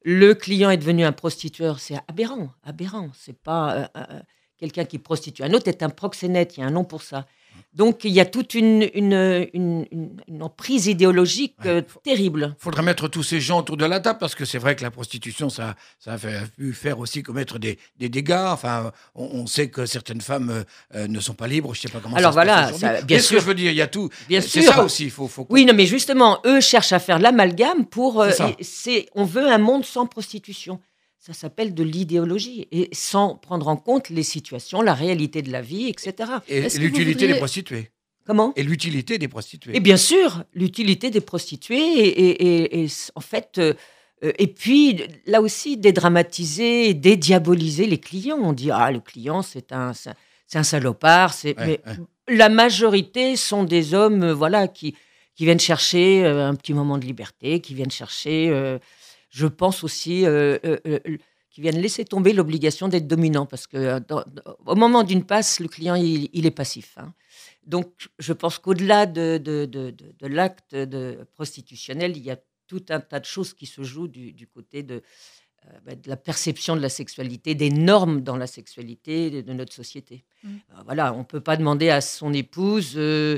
[0.03, 3.09] le client est devenu un prostitueur, c'est aberrant, aberrant.
[3.13, 4.19] C'est pas euh, euh,
[4.57, 5.43] quelqu'un qui prostitue.
[5.43, 7.25] Un autre est un proxénète, il y a un nom pour ça.
[7.75, 12.55] Donc il y a toute une, une, une, emprise idéologique euh, terrible.
[12.59, 14.83] Il faudrait mettre tous ces gens autour de la table parce que c'est vrai que
[14.83, 18.45] la prostitution, ça, ça a pu faire aussi commettre des, des dégâts.
[18.47, 20.63] Enfin, on, sait que certaines femmes euh,
[20.95, 21.73] euh, ne sont pas libres.
[21.73, 23.39] Je ne sais pas comment Alors ça voilà, ça, bien sûr.
[23.39, 24.09] je veux dire, il y a tout.
[24.29, 25.09] Bien c'est ça aussi.
[25.09, 25.47] Faut, faut...
[25.49, 28.23] Oui, non, mais justement, eux cherchent à faire l'amalgame pour.
[28.61, 30.79] c'est on veut un monde sans prostitution.
[31.25, 35.61] Ça s'appelle de l'idéologie, et sans prendre en compte les situations, la réalité de la
[35.61, 36.29] vie, etc.
[36.49, 37.91] Et l'utilité des prostituées.
[38.25, 38.51] Comment?
[38.57, 39.73] Et l'utilité des prostituées.
[39.73, 43.73] Et bien sûr, l'utilité des prostituées, et, en fait, euh,
[44.21, 48.39] et puis là aussi, dédramatiser, dédiaboliser les clients.
[48.41, 51.33] On dit, ah, le client, c'est un, c'est un salopard.
[51.33, 51.55] C'est...
[51.57, 51.79] Mais
[52.27, 54.93] la majorité sont des hommes euh, voilà, qui,
[55.35, 58.51] qui viennent chercher euh, un petit moment de liberté, qui viennent chercher
[59.33, 60.99] je pense aussi euh, euh, euh,
[61.49, 63.99] qu'ils viennent laisser tomber l'obligation d'être dominant, parce que
[64.65, 66.97] au moment d'une passe, le client, il, est passif.
[66.97, 67.13] Hein.
[67.65, 70.75] Donc, je pense qu'au-delà de, de, de, l'acte
[71.33, 75.01] prostitutionnel, il y a tout un tas de choses qui se jouent du, côté de,
[75.85, 80.25] bah, de la perception de la sexualité, des normes dans la sexualité de notre société.
[80.43, 80.49] Mmh.
[80.85, 83.37] voilà, on ne peut pas demander à son épouse euh,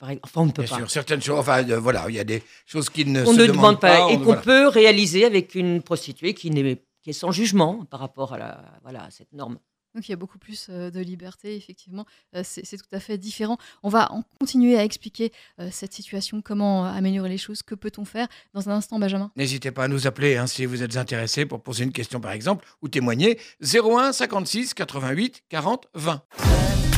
[0.00, 0.76] enfin, on ne peut Bien pas.
[0.78, 1.38] sûr, certaines choses.
[1.38, 4.10] Enfin, euh, voilà, il y a des choses qui ne on se ne demande pas,
[4.10, 8.32] et qu'on peut réaliser avec une prostituée qui, n'est, qui est sans jugement par rapport
[8.34, 9.58] à, la, voilà, cette norme.
[9.94, 12.06] Donc il y a beaucoup plus euh, de liberté, effectivement.
[12.42, 13.58] c'est, tout à fait différent.
[13.82, 15.32] On va en continuer à expliquer
[15.70, 18.26] cette situation, comment améliorer les choses, que peut-on faire?
[18.54, 19.30] Dans un instant, Benjamin.
[19.36, 22.32] N'hésitez pas à nous appeler hein, si vous êtes intéressé pour poser une question, par
[22.32, 23.38] exemple, ou témoigner.
[23.62, 26.22] 01 56 88 40 20.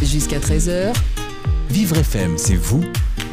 [0.03, 0.93] Jusqu'à 13h.
[1.71, 2.85] Vivre FM, c'est vous,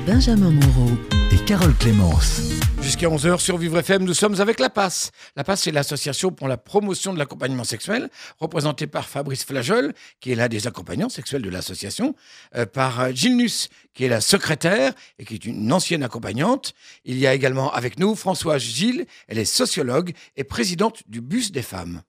[0.05, 0.89] Benjamin Moreau
[1.31, 2.41] et Carole Clémence.
[2.81, 5.11] Jusqu'à 11h sur Vivre FM, nous sommes avec La Passe.
[5.35, 10.31] La Passe, c'est l'association pour la promotion de l'accompagnement sexuel, représentée par Fabrice Flajol, qui
[10.31, 12.15] est l'un des accompagnants sexuels de l'association,
[12.55, 16.73] euh, par Gilles Nuss, qui est la secrétaire et qui est une ancienne accompagnante.
[17.05, 21.51] Il y a également avec nous Françoise Gilles, elle est sociologue et présidente du Bus
[21.51, 22.01] des femmes.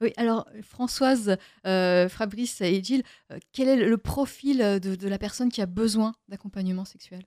[0.00, 5.50] Oui, alors Françoise, euh, Fabrice et Gilles, euh, quel est le profil de, la personne
[5.50, 7.24] qui a besoin d'accompagnement sexuel?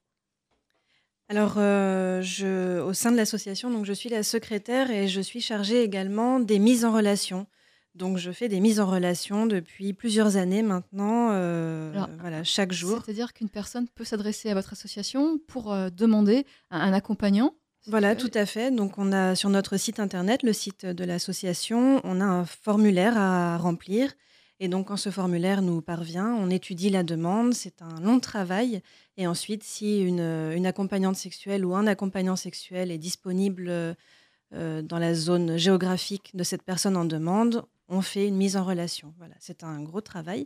[1.30, 5.42] Alors, euh, je, au sein de l'association, donc je suis la secrétaire et je suis
[5.42, 7.48] chargée également des mises en relation.
[7.96, 12.72] Donc, je fais des mises en relation depuis plusieurs années maintenant, euh, Alors, voilà, chaque
[12.72, 13.02] jour.
[13.04, 17.56] C'est-à-dire qu'une personne peut s'adresser à votre association pour euh, demander un, un accompagnant.
[17.90, 18.70] Voilà, tout à fait.
[18.70, 23.18] Donc, on a sur notre site internet, le site de l'association, on a un formulaire
[23.18, 24.14] à remplir.
[24.60, 27.54] Et donc, quand ce formulaire nous parvient, on étudie la demande.
[27.54, 28.82] C'est un long travail.
[29.16, 35.00] Et ensuite, si une, une accompagnante sexuelle ou un accompagnant sexuel est disponible euh, dans
[35.00, 39.14] la zone géographique de cette personne en demande, on fait une mise en relation.
[39.18, 40.46] Voilà, c'est un gros travail.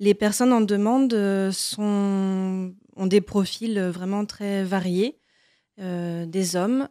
[0.00, 5.19] Les personnes en demande euh, sont, ont des profils vraiment très variés.
[5.80, 6.88] Euh, des hommes,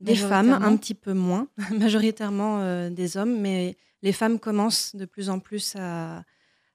[0.00, 5.04] des femmes, un petit peu moins, majoritairement euh, des hommes, mais les femmes commencent de
[5.04, 6.24] plus en plus à,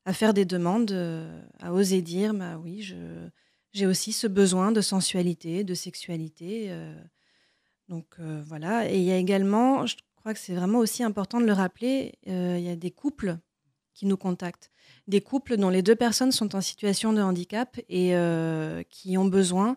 [0.06, 3.30] à faire des demandes, euh, à oser dire, bah oui, je-
[3.72, 6.72] j'ai aussi ce besoin de sensualité, de sexualité.
[7.90, 8.90] donc voilà.
[8.90, 12.14] Et il y a également, je crois que c'est vraiment aussi important de le rappeler,
[12.26, 13.38] il y a des couples
[13.94, 14.72] qui nous contactent.
[15.08, 18.14] Des couples dont les deux personnes sont en situation de handicap et
[18.90, 19.76] qui ont besoin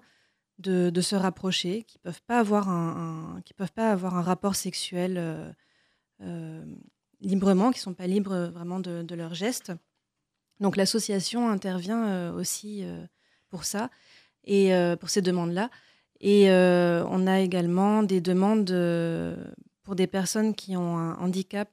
[0.59, 5.51] de, se rapprocher, qui peuvent pas avoir un, peuvent pas avoir un rapport sexuel euh,
[6.23, 6.65] euh,
[7.21, 9.73] librement, qui sont pas libres vraiment de, de leurs gestes.
[10.61, 12.85] Donc l'association intervient euh, aussi
[13.49, 13.91] pour ça
[14.45, 15.71] et pour ces demandes-là.
[16.21, 18.73] Et on a également des demandes
[19.83, 21.69] pour des personnes qui ont un handicap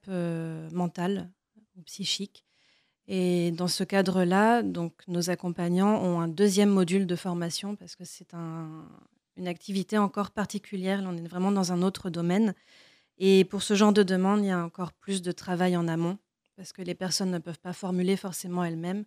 [0.71, 1.30] mental
[1.78, 2.44] ou psychique.
[3.08, 8.04] Et dans ce cadre-là, donc nos accompagnants ont un deuxième module de formation parce que
[8.04, 8.88] c'est un-
[9.38, 11.02] une activité encore particulière.
[11.02, 12.56] Là, on est vraiment dans un autre domaine.
[13.18, 16.18] Et pour ce genre de demande, il y a encore plus de travail en amont
[16.56, 19.04] parce que les personnes ne peuvent pas formuler forcément elles-mêmes.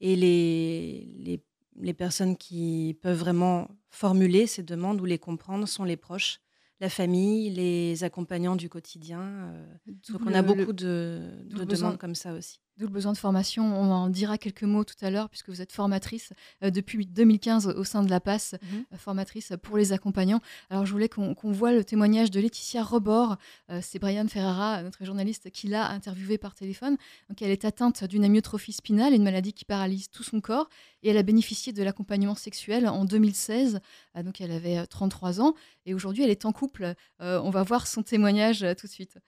[0.00, 1.42] Et les, les,
[1.76, 6.40] les personnes qui peuvent vraiment formuler ces demandes ou les comprendre sont les proches,
[6.80, 9.20] la famille, les accompagnants du quotidien.
[9.20, 9.74] euh,
[10.12, 11.30] donc on a le- beaucoup de,
[11.64, 12.58] demandes comme ça aussi.
[12.76, 13.64] D'où le besoin de formation.
[13.64, 16.32] On en dira quelques mots tout à l'heure, puisque vous êtes formatrice
[16.64, 18.84] euh, depuis 2015 au sein de la PASS, Mhm.
[18.92, 20.40] euh, formatrice pour les accompagnants.
[20.70, 23.36] Alors, je voulais qu'on qu'on voit le témoignage de Laetitia Rebord.
[23.70, 26.96] Euh, C'est Brian Ferrara, notre journaliste, qui l'a interviewée par téléphone.
[27.28, 30.68] Donc, elle est atteinte d'une amyotrophie spinale, une maladie qui paralyse tout son corps.
[31.04, 33.78] Et elle a bénéficié de l'accompagnement sexuel en 2016.
[34.16, 35.54] Euh, donc, elle avait euh, 33 ans.
[35.86, 36.94] Et aujourd'hui, elle est en couple.
[37.20, 39.18] Euh, on va voir son témoignage euh, tout de suite.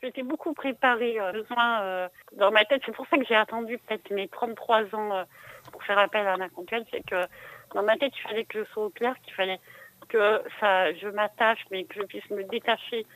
[0.00, 2.82] Je m'étais beaucoup préparée, euh, besoin euh, dans ma tête.
[2.86, 5.24] C'est pour ça que j'ai attendu peut-être mes 33 ans euh,
[5.72, 6.84] pour faire appel à un accompagnant.
[6.90, 7.26] C'est que
[7.74, 9.60] dans ma tête, il fallait que je sois au clair, qu'il fallait
[10.08, 13.06] que ça, je m'attache, mais que je puisse me détacher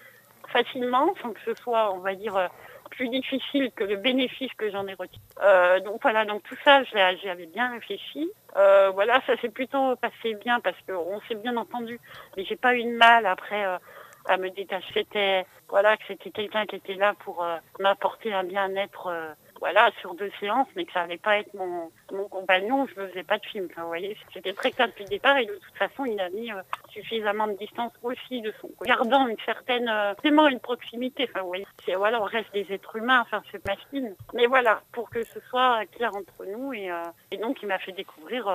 [0.48, 2.48] facilement, sans que ce soit, on va dire, euh,
[2.90, 5.22] plus difficile que le bénéfice que j'en ai retiré.
[5.42, 8.30] Euh, donc voilà, donc tout ça, j'y avais bien réfléchi.
[8.56, 11.98] Euh, voilà, ça s'est plutôt passé bien parce qu'on s'est bien entendu,
[12.36, 13.78] mais j'ai pas eu de mal après euh,
[14.26, 14.92] à me détacher.
[14.94, 19.06] C'était voilà que c'était quelqu'un qui était là pour euh, m'apporter un bien-être.
[19.08, 19.32] euh,
[19.64, 23.06] voilà, sur deux séances, mais que ça allait pas être mon, mon compagnon, je ne
[23.06, 23.68] faisais pas de film.
[23.70, 26.30] Enfin, vous voyez, c'était très clair depuis le départ et de toute façon, il a
[26.30, 31.28] mis euh, suffisamment de distance aussi de son gardant une certaine, vraiment une proximité.
[31.30, 34.16] Enfin, vous voyez, c'est, voilà, on reste des êtres humains, enfin, c'est machine.
[34.34, 36.90] Mais voilà, pour que ce soit clair entre nous et,
[37.30, 38.48] et donc, il m'a fait découvrir,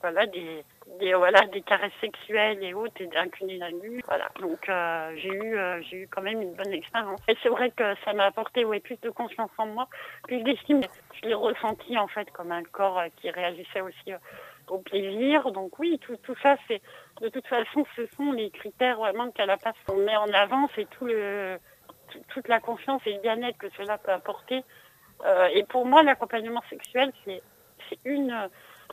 [0.00, 0.64] voilà, des,
[1.00, 4.02] des, voilà, caresses sexuelles et autres, et d'un cunilingus.
[4.06, 4.28] Voilà.
[4.40, 7.20] Donc, euh, j'ai eu, euh, eu quand même une bonne expérience.
[7.28, 9.88] Et c'est vrai que ça m'a apporté, plus de confiance en moi,
[10.24, 10.82] plus d'estime.
[11.20, 14.12] Je l'ai ressenti, en fait, comme un corps euh, qui réagissait aussi
[14.68, 15.50] au plaisir.
[15.50, 16.80] Donc, oui, tout, ça, c'est,
[17.20, 20.68] de toute façon, ce sont les critères vraiment qu'à la place qu'on met en avant,
[20.74, 24.62] c'est toute la confiance et le bien-être que cela peut apporter.
[25.52, 27.42] Et pour moi, l'accompagnement sexuel, c'est
[28.04, 28.48] une,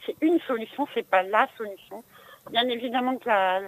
[0.06, 2.04] c'est une solution, c'est pas la solution.
[2.52, 3.62] Bien évidemment que la-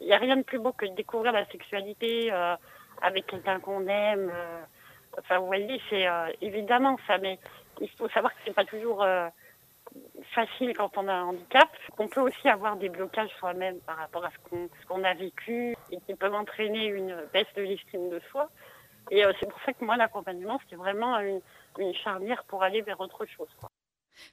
[0.00, 2.56] il n'y a rien de plus beau que de découvrir la sexualité euh,
[3.02, 4.30] avec quelqu'un qu'on aime.
[4.32, 4.60] euh.
[5.18, 7.38] enfin, vous voyez, c'est euh, évidemment ça, mais
[7.80, 9.04] il faut savoir que c'est pas toujours
[10.34, 11.68] facile quand on a un handicap.
[11.98, 15.98] On peut aussi avoir des blocages soi-même par rapport à ce qu'on a vécu et
[16.06, 18.48] qui peuvent entraîner une baisse de l'estime de soi.
[19.10, 21.40] Et c'est pour ça que moi, l'accompagnement, c'était vraiment une,
[22.04, 23.48] charnière pour aller vers autre chose.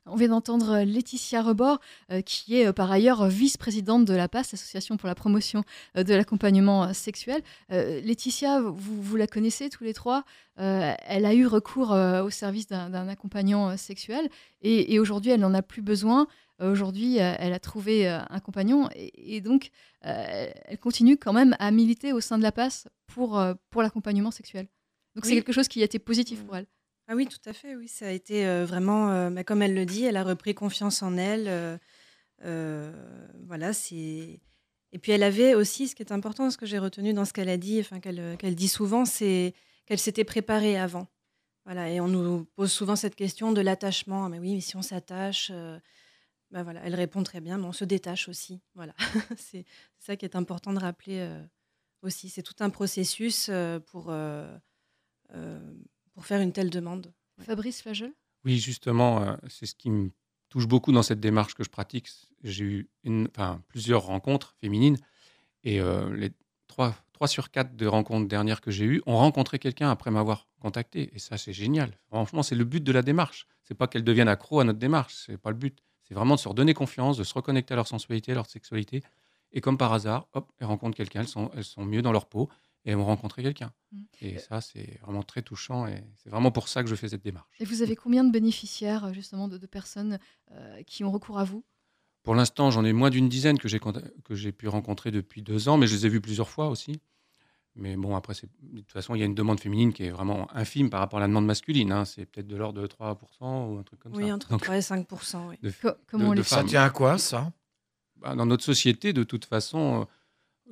[0.05, 1.79] On vient d'entendre euh, Laetitia Rebord,
[2.11, 5.63] euh, qui est euh, par ailleurs vice-présidente de la PAS, Association pour la promotion
[5.97, 7.41] euh, de l'accompagnement sexuel.
[7.69, 10.23] Laetitia, vous, vous la connaissez tous les trois.
[10.55, 14.29] Elle a eu recours au service d'un accompagnant sexuel
[14.61, 16.27] et, et aujourd'hui, elle n'en a plus besoin.
[16.59, 19.69] Aujourd'hui, elle a trouvé un compagnon et, et donc
[20.01, 24.67] elle continue quand même à militer au sein de la PAS pour, pour l'accompagnement sexuel.
[25.15, 26.67] Donc c'est quelque chose qui a été positif pour elle.
[27.09, 27.87] Ah oui, tout à fait, oui.
[27.87, 31.01] Ça a été euh, vraiment, euh, bah, comme elle le dit, elle a repris confiance
[31.01, 31.79] en elle.
[32.43, 32.91] euh,
[33.45, 34.41] voilà, c'est.
[34.93, 37.33] Et puis elle avait aussi, ce qui est important, ce que j'ai retenu dans ce
[37.33, 39.53] qu'elle a dit, enfin qu'elle dit souvent, c'est
[39.85, 41.07] qu'elle s'était préparée avant.
[41.65, 44.25] Voilà, et on nous pose souvent cette question de l'attachement.
[44.25, 45.51] Ah, mais oui, mais si on s'attache,
[46.51, 48.61] ben voilà, elle répond très bien, mais on se détache aussi.
[48.75, 48.95] Voilà,
[49.37, 49.65] c'est
[49.99, 51.29] ça qui est important de rappeler
[52.01, 52.29] aussi.
[52.29, 53.51] C'est tout un processus
[53.87, 54.13] pour,
[56.17, 57.13] pour faire une telle demande.
[57.41, 58.11] Fabrice Flagel
[58.43, 60.09] Oui, justement, euh, c'est ce qui me
[60.49, 62.09] touche beaucoup dans cette démarche que je pratique.
[62.43, 64.97] J'ai eu une, enfin, plusieurs rencontres féminines
[65.63, 66.31] et euh, les
[66.67, 70.47] trois, trois sur quatre de rencontres dernières que j'ai eues ont rencontré quelqu'un après m'avoir
[70.59, 71.11] contacté.
[71.13, 71.91] Et ça, c'est génial.
[72.07, 73.45] Franchement, c'est le but de la démarche.
[73.63, 75.13] C'est pas qu'elles deviennent accro à notre démarche.
[75.27, 75.83] C'est pas le but.
[76.01, 79.03] C'est vraiment de se redonner confiance, de se reconnecter à leur sensualité, à leur sexualité.
[79.51, 82.25] Et comme par hasard, hop, elles rencontrent quelqu'un, elles sont, elles sont mieux dans leur
[82.25, 82.49] peau
[82.85, 83.73] et elles vont rencontrer quelqu'un.
[83.91, 84.03] Mm.
[84.21, 87.23] Et ça, c'est vraiment très touchant et c'est vraiment pour ça que je fais cette
[87.23, 87.47] démarche.
[87.59, 90.19] Et vous avez combien de bénéficiaires, euh, justement, de, de personnes
[90.51, 91.63] euh, qui ont recours à vous?
[92.23, 95.41] Pour l'instant, j'en ai moins d'une dizaine que j'ai conta- que j'ai pu rencontrer depuis
[95.41, 96.99] deux ans, mais je les ai vus plusieurs fois aussi.
[97.75, 100.51] Mais bon, après, de toute façon, il y a une demande féminine qui est vraiment
[100.55, 101.91] infime par rapport à la demande masculine.
[101.91, 102.05] hein.
[102.05, 104.33] C'est peut-être de l'ordre de 3% ou un truc comme Oui, ça.
[104.33, 105.07] entre Donc, 3 et 5
[105.47, 105.57] oui.
[105.61, 107.53] de- Co- comment on de les Ça tient à quoi, ça?
[108.15, 110.05] Bah, dans notre société, de toute façon, euh,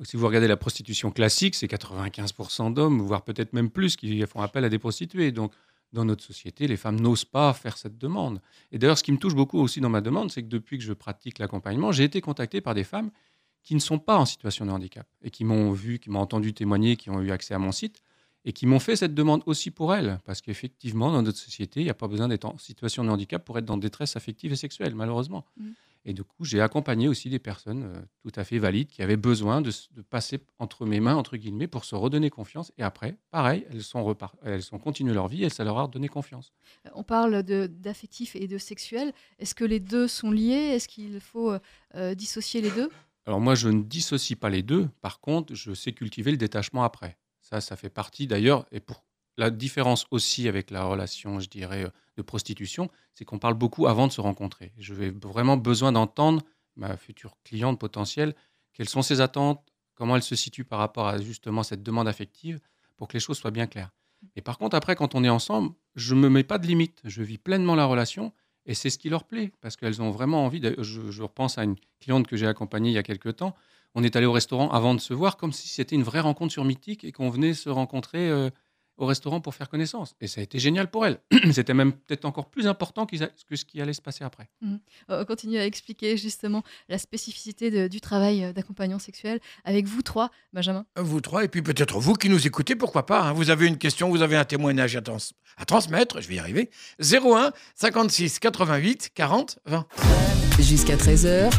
[0.04, 4.42] si vous regardez la prostitution classique, c'est 95% d'hommes, voire peut-être même plus, qui font
[4.42, 5.32] appel à des prostituées.
[5.32, 5.54] Donc,
[5.94, 8.42] dans notre société, les femmes n'osent pas faire cette demande.
[8.72, 10.84] Et d'ailleurs, ce qui me touche beaucoup aussi dans ma demande, c'est que depuis que
[10.84, 13.12] je pratique l'accompagnement, j'ai été contacté par des femmes
[13.64, 16.54] qui ne sont pas en situation de handicap et qui m'ont vu, qui m'ont entendu
[16.54, 18.04] témoigner, qui ont eu accès à mon site
[18.46, 20.20] et qui m'ont fait cette demande aussi pour elles.
[20.24, 23.44] Parce qu'effectivement, dans notre société, il n'y a pas besoin d'être en situation de handicap
[23.44, 25.46] pour être dans détresse affective et sexuelle, malheureusement.
[25.58, 25.74] Mhm.
[26.06, 29.18] Et du coup, j'ai accompagné aussi des personnes euh, tout à fait valides qui avaient
[29.18, 29.72] besoin de,
[30.10, 32.72] passer entre mes mains, entre guillemets, pour se redonner confiance.
[32.78, 35.84] Et après, pareil, elles sont, repar- elles sont continué leur vie et ça leur a
[35.84, 36.54] redonné confiance.
[36.86, 39.14] Euh, On parle d'affectif et de sexuel.
[39.40, 40.74] Est-ce que les deux sont liés?
[40.76, 41.54] Est-ce qu'il faut
[41.96, 42.90] euh, dissocier les deux?
[43.26, 44.88] Alors moi, je ne dissocie pas les deux.
[45.02, 47.18] Par contre, je sais cultiver le détachement après.
[47.42, 48.68] Ça, ça fait partie d'ailleurs.
[48.72, 49.04] Et pour
[49.38, 54.08] la différence aussi avec la relation, je dirais, de prostitution, c'est qu'on parle beaucoup avant
[54.08, 54.72] de se rencontrer.
[54.78, 56.42] Je vais vraiment besoin d'entendre
[56.76, 58.36] ma future cliente potentielle,
[58.74, 59.64] quelles sont ses attentes,
[59.96, 62.60] comment elle se situe par rapport à justement cette demande affective,
[62.98, 63.92] pour que les choses soient bien claires.
[64.36, 67.02] Et par contre, après, quand on est ensemble, je ne me mets pas de limite.
[67.04, 68.34] Je vis pleinement la relation.
[68.66, 70.60] Et c'est ce qui leur plaît, parce qu'elles ont vraiment envie.
[70.60, 73.56] de- je, repense à une cliente que j'ai accompagnée il y a quelques temps.
[73.94, 76.52] On est allé au restaurant avant de se voir, comme si c'était une vraie rencontre
[76.52, 78.50] sur Mythique et qu'on venait se rencontrer euh,
[78.98, 80.16] au restaurant pour faire connaissance.
[80.22, 81.20] Et ça a été génial pour elle.
[81.52, 83.18] c'était même peut-être encore plus important que
[83.56, 84.50] ce qui allait se passer après.
[84.64, 84.78] Euh,
[85.10, 90.02] On continue à expliquer justement la spécificité de- du travail euh, d'accompagnant sexuel avec vous
[90.02, 90.86] trois, Benjamin.
[90.98, 93.22] Vous trois, et puis peut-être vous qui nous écoutez, pourquoi pas.
[93.22, 93.34] hein.
[93.34, 95.18] Vous avez une question, vous avez un témoignage à, trans-
[95.58, 96.70] à transmettre, je vais y arriver.
[97.00, 99.86] 01 56 88 40 20.
[100.60, 101.52] Jusqu'à 13h,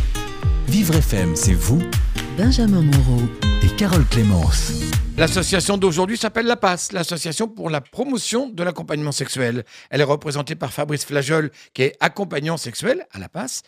[0.69, 1.83] Vivre FM, c'est vous
[2.37, 3.23] Benjamin Moreau.
[3.63, 4.71] et Carole Clémence.
[5.17, 9.65] L'association d'aujourd'hui s'appelle La Passe, l'association pour la promotion de l'accompagnement sexuel.
[9.89, 13.63] Elle est représentée par Fabrice Flagel, qui est accompagnant sexuel à La Passe,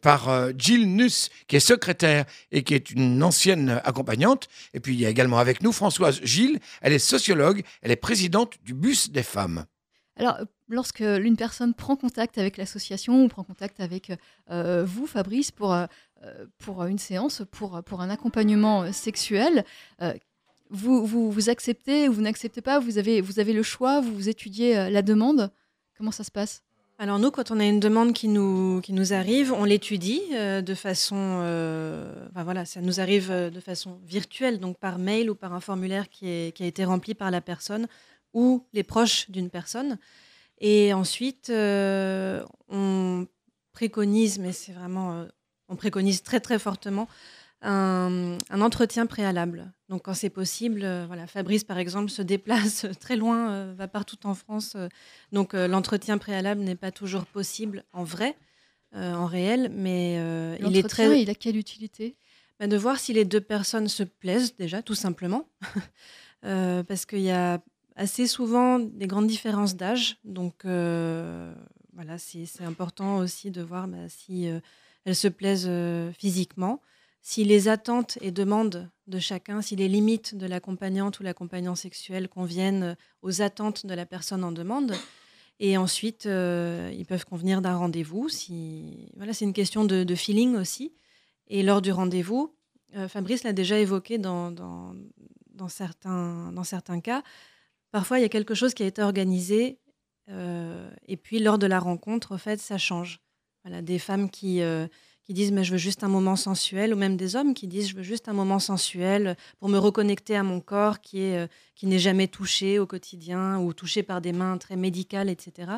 [0.00, 4.46] par euh, Jill Nuss, qui est secrétaire et qui est une ancienne accompagnante.
[4.74, 7.96] Et puis il y a également avec nous Françoise Gilles, elle est sociologue, elle est
[7.96, 9.64] présidente du Bus des femmes.
[10.18, 14.12] Alors, euh, lorsque l'une personne prend contact avec l'association ou prend contact avec
[14.50, 15.86] euh, vous, Fabrice, pour, euh,
[16.58, 19.64] pour une séance, pour, pour un accompagnement euh, sexuel,
[20.02, 20.14] euh,
[20.70, 22.78] vous, vous, acceptez ou vous n'acceptez pas?
[22.78, 25.50] Vous avez, vous avez le choix, vous, étudiez euh, la demande?
[25.96, 26.62] Comment ça se passe?
[26.98, 30.60] Alors nous, quand on a une demande qui nous, qui nous arrive, on l'étudie euh,
[30.60, 31.40] de façon...
[31.42, 35.60] euh, voilà, ça nous arrive euh, de façon virtuelle, donc par mail ou par un
[35.60, 37.86] formulaire qui, a été rempli par la personne
[38.34, 39.98] ou les proches d'une personne.
[40.60, 43.26] Et ensuite, euh, on
[43.72, 45.24] préconise, mais c'est vraiment...
[45.68, 47.08] on préconise très très fortement
[47.62, 49.72] un, un entretien préalable.
[49.88, 53.88] Donc quand c'est possible, euh, voilà, Fabrice par exemple se déplace très loin, euh, va
[53.88, 54.74] partout en France.
[54.76, 54.88] euh,
[55.32, 58.36] donc l'entretien préalable n'est pas toujours possible en vrai,
[58.94, 60.14] en réel, mais
[60.60, 62.16] il est très il a quelle utilité?
[62.58, 65.48] Bah, de voir si les deux personnes se plaisent déjà, tout simplement,
[66.42, 67.60] parce qu'il y a
[67.96, 74.48] assez souvent des grandes différences d'âge, donc voilà, c'est important aussi de voir bah, si
[75.08, 76.82] elles se plaisent euh, physiquement,
[77.22, 82.28] si les attentes et demandes de chacun, si les limites de l'accompagnante ou l'accompagnant sexuel
[82.28, 84.94] conviennent aux attentes de la personne en demande.
[85.60, 88.28] Et ensuite, euh, ils peuvent convenir d'un rendez-vous.
[89.16, 90.92] Voilà, c'est une question de, feeling aussi.
[91.48, 92.54] Et lors du rendez-vous,
[92.94, 94.94] euh, Fabrice l'a déjà évoqué dans,
[95.68, 97.22] certains, cas,
[97.90, 99.78] parfois il y a quelque chose qui a été organisé
[100.28, 103.20] euh, et puis lors de la rencontre, en fait, ça change.
[103.82, 104.86] Des femmes qui, euh,
[105.24, 107.88] qui disent mais je veux juste un moment sensuel, ou même des hommes qui disent
[107.88, 111.46] je veux juste un moment sensuel pour me reconnecter à mon corps qui est euh,
[111.74, 115.72] qui n'est jamais touché au quotidien ou touché par des mains très médicales, etc.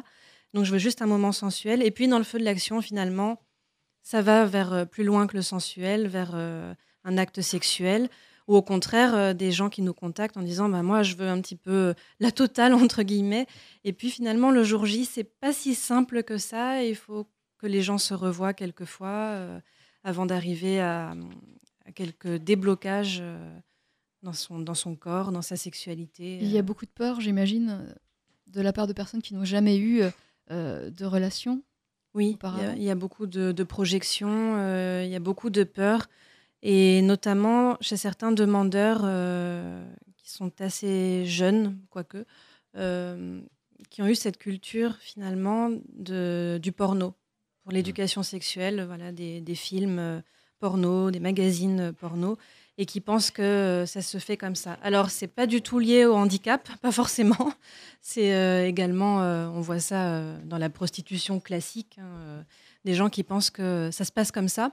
[0.55, 1.82] Donc je veux juste un moment sensuel.
[1.82, 3.41] Et puis dans le feu de l'action, finalement,
[4.03, 8.09] ça va vers euh, plus loin que le sensuel, vers un acte sexuel
[8.47, 11.41] ou au contraire des gens qui nous contactent en disant bah, moi je veux un
[11.41, 13.47] petit peu la totale entre guillemets
[13.84, 17.26] et puis finalement le jour J c'est pas si simple que ça il faut
[17.61, 19.61] que les gens se revoient quelquefois euh,
[20.03, 21.15] avant d'arriver à,
[21.85, 23.59] à, quelques déblocages euh,
[24.23, 26.39] dans son, dans son corps, dans sa sexualité.
[26.41, 27.95] Il y a beaucoup de peur, j'imagine,
[28.47, 30.03] de la part de personnes qui n'ont jamais eu
[30.51, 31.63] euh, de relation.
[32.15, 35.21] Oui, il y, a, il y, a beaucoup de, de projections, euh, il y a
[35.21, 36.09] beaucoup de peur
[36.63, 39.85] et notamment chez certains demandeurs euh,
[40.17, 42.25] qui sont assez jeunes, quoique,
[42.77, 43.41] euh,
[43.91, 47.15] qui ont eu cette culture finalement de, du porno
[47.63, 50.21] pour l'éducation sexuelle, voilà, des, des films euh,
[50.59, 52.37] porno, des magazines porno,
[52.79, 54.75] et qui pensent que ça se fait comme ça.
[54.83, 57.53] Alors, c'est pas du tout lié au handicap, pas forcément.
[58.01, 62.45] C'est euh, également, euh, on voit ça euh, dans la prostitution classique, hein,
[62.85, 64.73] des gens qui pensent que ça se passe comme ça.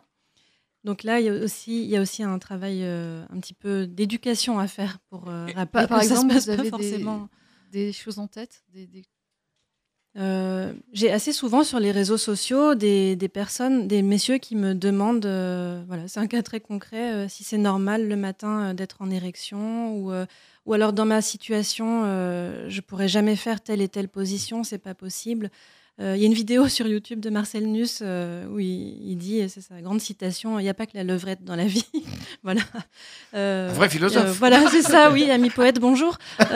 [0.84, 3.54] Donc là, il y a aussi, il y a aussi un travail euh, un petit
[3.54, 6.78] peu d'éducation à faire pour euh, rappeler par exemple, ça se vous passe avez pas
[6.78, 7.30] forcément.
[7.72, 9.04] des, des choses en tête des, des...
[10.18, 15.26] Euh, J'ai assez souvent sur les réseaux sociaux des, personnes, des messieurs qui me demandent,
[15.26, 19.12] euh, voilà, c'est un cas très concret, euh, si c'est normal le matin d'être en
[19.12, 20.12] érection ou,
[20.66, 24.96] ou alors dans ma situation, je pourrais jamais faire telle et telle position, c'est pas
[24.96, 25.52] possible.
[26.00, 29.62] Il y a une vidéo sur YouTube de Marcel Nuss où il, il dit, c'est
[29.62, 31.86] sa grande citation, il n'y a pas que la levrette dans la vie.
[32.44, 32.62] voilà.
[33.34, 34.38] Un vrai philosophe.
[34.38, 36.18] voilà, c'est ça, oui, ami poète, bonjour.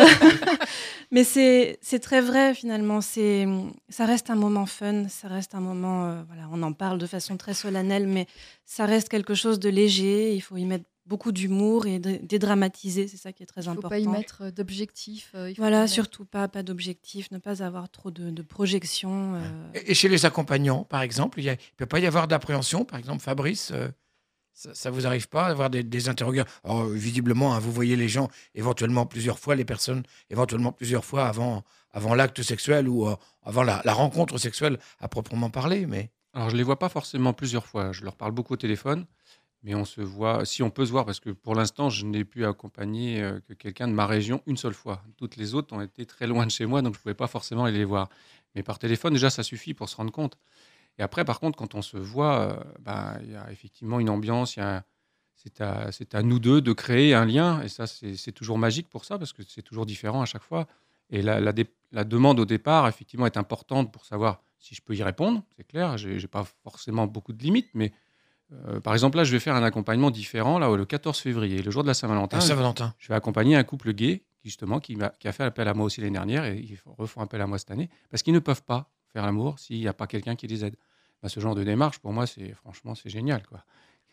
[1.12, 3.02] Mais c'est très vrai finalement.
[3.02, 3.46] C'est
[3.89, 6.06] ça reste un moment fun, ça reste un moment.
[6.06, 8.28] Euh, voilà, on en parle de façon très solennelle, mais
[8.66, 10.34] ça reste quelque chose de léger.
[10.34, 13.09] Il faut y mettre beaucoup d'humour et dédramatiser.
[13.09, 13.95] C'est ça qui est très important.
[13.97, 15.32] Il ne faut pas y mettre euh, d'objectifs.
[15.36, 19.36] Euh, voilà, surtout pas, pas d'objectifs, ne pas avoir trop de, de projections.
[19.36, 19.41] Euh...
[19.74, 22.86] Et chez les accompagnants, par exemple, il ne peut pas y avoir d'appréhension.
[22.86, 23.72] Par exemple, Fabrice.
[23.74, 23.89] Euh
[24.53, 28.09] ça, ne vous arrive pas d'avoir des, des interrogations Alors, visiblement, hein, vous voyez les
[28.09, 33.16] gens éventuellement plusieurs fois, les personnes éventuellement plusieurs fois avant, avant l'acte sexuel ou euh,
[33.43, 35.86] avant la, la, rencontre sexuelle à proprement parler.
[35.88, 37.91] Mais alors je les vois pas forcément plusieurs fois.
[37.91, 39.05] Je leur parle beaucoup au téléphone,
[39.64, 40.45] mais on se voit.
[40.45, 43.53] Si on peut se voir, parce que pour l'instant, je n'ai pu accompagner euh, que
[43.53, 45.03] quelqu'un de ma région une seule fois.
[45.18, 47.66] Toutes les autres ont été très loin de chez moi, donc je pouvais pas forcément
[47.66, 48.09] aller les voir.
[48.55, 50.38] Mais par téléphone, déjà, ça suffit pour se rendre compte.
[50.97, 54.09] Et après, par contre, quand on se voit, euh, ben, il y a effectivement une
[54.09, 54.57] ambiance,
[55.36, 57.62] c'est à, nous deux de créer un lien.
[57.62, 60.68] Et ça, c'est toujours magique pour ça, parce que c'est toujours différent à chaque fois.
[61.12, 65.03] Et la, la, demande au départ, effectivement, est importante pour savoir si je peux y
[65.03, 65.43] répondre.
[65.57, 67.91] C'est clair, je n'ai pas forcément beaucoup de limites, mais
[68.68, 71.72] euh, par exemple, là, je vais faire un accompagnement différent, là, le 14 février, le
[71.72, 72.38] jour de la Saint-Valentin.
[72.38, 72.93] Ah, Saint-Valentin.
[72.97, 75.86] Je vais accompagner un couple gay, justement, qui, a, qui a fait appel à moi
[75.86, 78.64] aussi l'année dernière, et ils refont appel à moi cette année, parce qu'ils ne peuvent
[78.64, 80.76] pas faire l'amour s'il n'y a pas quelqu'un qui les aide.
[81.22, 83.45] Bah, ce genre de démarche, pour moi, c'est franchement, c'est génial.
[83.45, 83.64] quoi.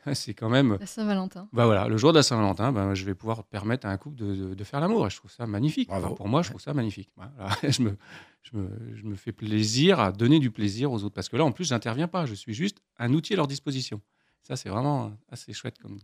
[0.14, 0.76] C'est quand même.
[0.80, 1.49] La Saint-Valentin.
[1.53, 4.16] Bah voilà, le jour de la Saint-Valentin, bah, je vais pouvoir permettre à un couple
[4.16, 5.07] de, de, de faire l'amour.
[5.07, 5.89] Et je trouve ça magnifique.
[5.91, 7.11] Enfin, pour moi, je trouve ça magnifique.
[7.16, 7.32] Voilà.
[7.68, 7.97] Je, me,
[8.43, 11.14] je, me, je, me, fais plaisir à donner du plaisir aux autres.
[11.14, 12.24] Parce que là, en plus, je n'interviens pas.
[12.26, 14.01] Je suis juste un outil à leur disposition.
[14.43, 15.99] Ça, c'est vraiment assez chouette comme,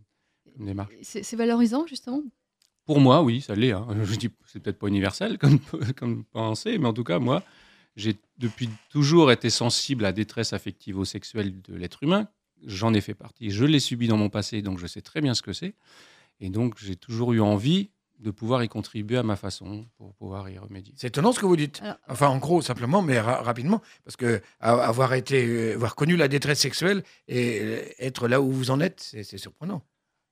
[0.53, 0.93] comme démarche.
[1.03, 2.23] C'est valorisant, justement?
[2.85, 3.73] Pour moi, oui, ça l'est.
[3.73, 3.87] Hein.
[4.03, 5.59] Je dis, c'est peut-être pas universel comme,
[5.97, 7.43] comme pensée, mais en tout cas, moi,
[7.97, 12.29] j'ai depuis toujours été sensible à la détresse affectivo-sexuelle de l'être humain.
[12.67, 13.51] J'en ai fait partie.
[13.51, 15.75] Je l'ai subi dans mon passé, donc je sais très bien ce que c'est.
[16.41, 20.49] Et donc, j'ai toujours eu envie de pouvoir y contribuer à ma façon pour pouvoir
[20.49, 20.95] y remédier.
[20.97, 21.81] C'est étonnant ce que vous dites.
[21.83, 26.29] Alors, enfin, en gros, simplement, mais ra rapidement, parce que avoir été, avoir connu la
[26.29, 29.83] détresse sexuelle et être là où vous en êtes, c'est surprenant.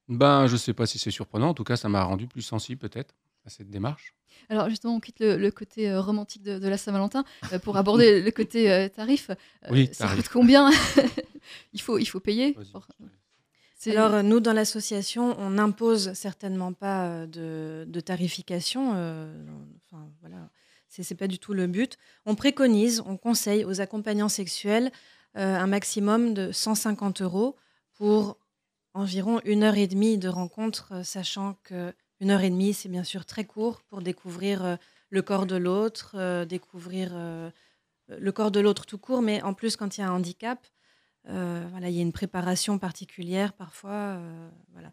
[0.09, 1.51] Ben, je sais pas si c'est surprenant.
[1.51, 3.14] En tout cas, ça m'a rendu plus sensible peut-être
[3.45, 4.14] à cette démarche.
[4.49, 7.76] Alors justement, on quitte le, le côté euh, romantique de, de, la Saint-Valentin euh, pour
[7.76, 9.30] aborder le côté euh, tarif.
[9.70, 10.70] oui, ça coûte combien?
[11.72, 12.87] Il, faut, il faut payer pour...
[13.87, 18.91] Alors nous, dans l'association, on n'impose certainement pas de, de tarification.
[18.91, 20.51] enfin, voilà.
[21.18, 21.97] Pas du tout le but.
[22.26, 24.93] On préconise, on conseille aux accompagnants sexuels
[25.35, 27.57] un maximum de 150 euros
[27.95, 28.37] pour
[28.95, 33.03] environ une heure et demie de rencontre, sachant que une heure et demie, c'est bien
[33.03, 34.76] sûr très court pour découvrir euh,
[35.11, 37.51] le corps de l'autre, euh, découvrir euh,
[38.09, 40.64] le corps de l'autre tout court, mais en plus, quand il y a un handicap,
[40.64, 40.71] euh,
[41.28, 43.90] voilà, il y a une préparation particulière parfois.
[43.90, 44.90] Euh, voilà.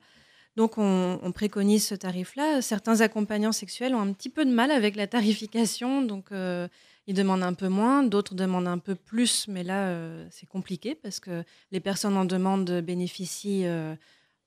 [0.56, 2.62] Donc, on, on, préconise ce tarif-là.
[2.62, 6.68] Certains accompagnants sexuels ont un petit peu de mal avec la tarification, donc euh,
[7.08, 9.96] Ils demandent un peu moins, d'autres demandent un peu plus, mais là,
[10.32, 13.66] c'est compliqué parce que les personnes en demande bénéficient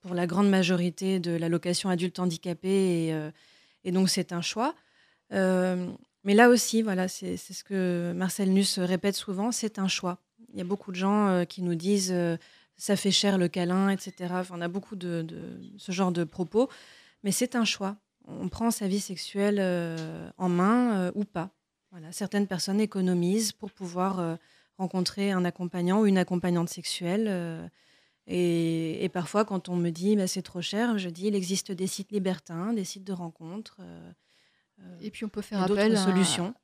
[0.00, 3.30] pour la grande majorité de l'allocation adulte handicapé et,
[3.84, 4.74] et donc c'est un choix.
[5.30, 10.18] mais là aussi, voilà, c'est ce que Marcel Nuss répète souvent, c'est un choix.
[10.52, 12.14] Il y a beaucoup de gens qui nous disent
[12.82, 14.34] ça fait cher le câlin, etc.
[14.50, 15.24] on a beaucoup de,
[15.78, 16.68] ce genre de propos,
[17.22, 17.96] mais c'est un choix.
[18.26, 21.50] On prend sa vie sexuelle euh, en main euh, ou pas.
[21.92, 22.10] Voilà.
[22.10, 24.36] Certaines personnes économisent pour pouvoir euh,
[24.78, 27.70] rencontrer un accompagnant ou une accompagnante sexuelle.
[28.26, 31.86] Et, parfois, quand on me dit bah, c'est trop cher, je dis il existe des
[31.86, 33.78] sites libertins, des sites de rencontres.
[35.00, 36.04] et puis on peut faire appel à,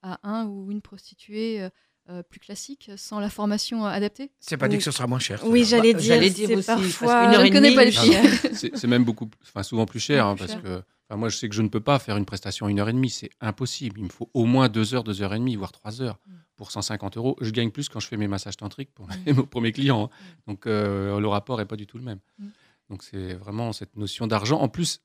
[0.03, 1.69] à, un ou une prostituée
[2.11, 5.43] euh, plus classique, sans la formation adaptée C'est pas dit que ce sera moins cher.
[5.45, 7.25] Oui, j'allais bah, dire, dire aussi, parfois.
[7.25, 8.51] Une heure je ne connais pas le prix.
[8.75, 10.83] C'est même beaucoup, enfin souvent plus cher, hein, parce que
[11.17, 13.11] moi je sais que je ne peux pas faire une prestation une heure et demie,
[13.11, 14.01] c'est impossible.
[14.01, 16.33] Il me faut au moins deux heures, deux heures et demie, voire trois heures mm.
[16.57, 17.37] pour 150 euros.
[17.41, 19.61] Je gagne plus quand je fais mes massages tantriques pour, mm.
[19.63, 20.11] mes clients, hein.
[20.47, 20.51] mm.
[20.51, 22.19] donc euh, le rapport est pas du tout le même.
[22.91, 24.61] Donc c'est vraiment cette notion d'argent.
[24.61, 25.01] En plus,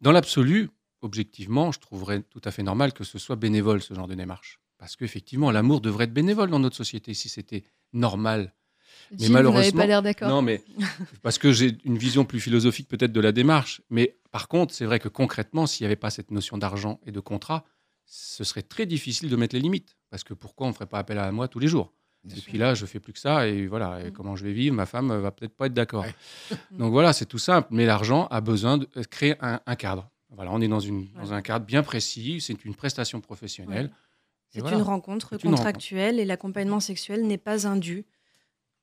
[0.00, 0.70] dans l'absolu,
[1.02, 4.60] objectivement, je trouverais tout à fait normal que ce soit bénévole ce genre de démarche.
[4.80, 8.54] Parce qu'effectivement, l'amour devrait être bénévole dans notre société si c'était normal.
[9.20, 10.30] mais malheureusement, vous pas l'air d'accord.
[10.30, 10.64] Non, mais
[11.22, 13.82] parce que j'ai une vision plus philosophique peut-être de la démarche.
[13.90, 17.12] Mais par contre, c'est vrai que concrètement, s'il n'y avait pas cette notion d'argent et
[17.12, 17.66] de contrat,
[18.06, 19.98] ce serait très difficile de mettre les limites.
[20.08, 21.92] Parce que pourquoi on ne ferait pas appel à moi tous les jours
[22.34, 23.46] Et puis là, je fais plus que ça.
[23.48, 24.12] Et voilà, mm.
[24.12, 26.06] comment je vais vivre, ma femme va peut-être pas être d'accord.
[26.70, 27.68] Donc voilà, c'est tout simple.
[27.70, 30.10] Mais l'argent a besoin de créer un, cadre.
[30.30, 32.40] Voilà, on est dans, une, dans un cadre bien précis.
[32.40, 33.90] C'est une prestation professionnelle.
[34.50, 38.04] C'est une rencontre contractuelle et l'accompagnement sexuel n'est pas un dû.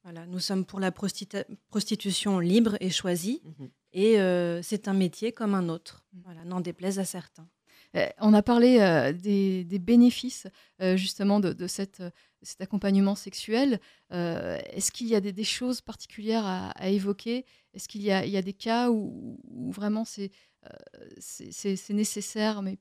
[0.03, 3.69] Voilà, nous sommes pour la prostitution libre et choisie mhm.
[3.91, 6.05] et euh, c'est un métier comme un autre.
[6.13, 6.21] Mhm.
[6.23, 7.47] Voilà, n'en déplaise à certains.
[7.95, 10.47] Euh, on a parlé euh, des, bénéfices
[10.95, 12.01] justement de, cette,
[12.41, 13.81] cet accompagnement sexuel.
[14.11, 17.45] Est-ce qu'il y a des, choses particulières à, évoquer?
[17.73, 20.31] Est-ce qu'il y, y, a des cas où, où vraiment c'est
[21.89, 22.77] nécessaire, mais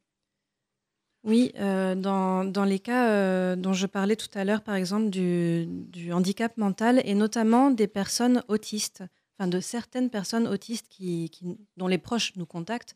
[1.26, 5.66] oui, euh, dans, les cas euh, dont je parlais tout à l'heure, par exemple, du,
[5.66, 9.02] du, handicap mental et notamment des personnes autistes,
[9.36, 11.32] enfin de certaines personnes autistes qui,
[11.76, 12.94] dont les proches nous contactent,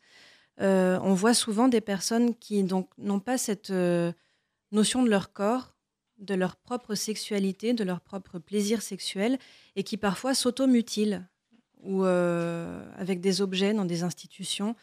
[0.61, 3.73] euh, on voit souvent des personnes qui n'ont pas cette
[4.71, 5.75] notion de leur corps,
[6.17, 9.39] de leur propre sexualité, de leur propre plaisir sexuel
[9.75, 11.27] et qui parfois s'automutilent
[11.83, 14.75] ou avec des objets dans des institutions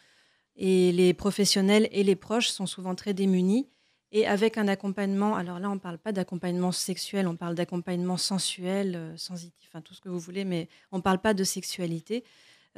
[0.59, 3.69] et les professionnels et les proches sont souvent très démunis.
[4.11, 8.17] Et avec un accompagnement, alors là, on ne parle pas d'accompagnement sexuel, on parle d'accompagnement
[8.17, 11.45] sensuel, euh, sensitif, enfin tout ce que vous voulez, mais on ne parle pas de
[11.45, 12.25] sexualité.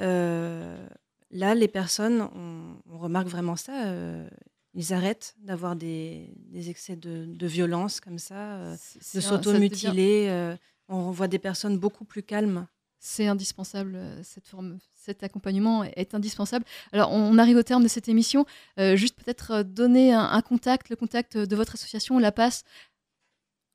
[0.01, 0.85] Euh,
[1.31, 4.29] là, les personnes, on, remarque vraiment ça, euh,
[4.75, 6.35] ils arrêtent d'avoir des,
[6.69, 8.73] excès de, violence comme ça,
[9.15, 10.57] de s'automutiler.
[10.89, 12.67] on voit des personnes beaucoup plus calmes
[13.01, 16.67] c'est indispensable, euh, cette forme, cet accompagnement est indispensable.
[16.93, 18.45] Alors, on arrive au terme de cette émission.
[18.79, 22.63] Euh, juste peut-être euh, donner un, contact, le contact de votre association, La Passe.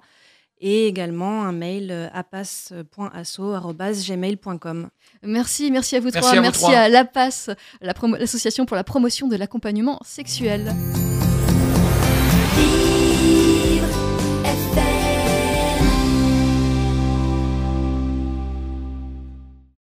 [0.61, 4.89] et également un mail euh, apas.asso.gmail.com.
[5.24, 6.39] Merci, merci à vous trois.
[6.39, 7.49] merci à l'APAS,
[7.82, 10.76] l'association pour la promotion de l'accompagnement sexuel.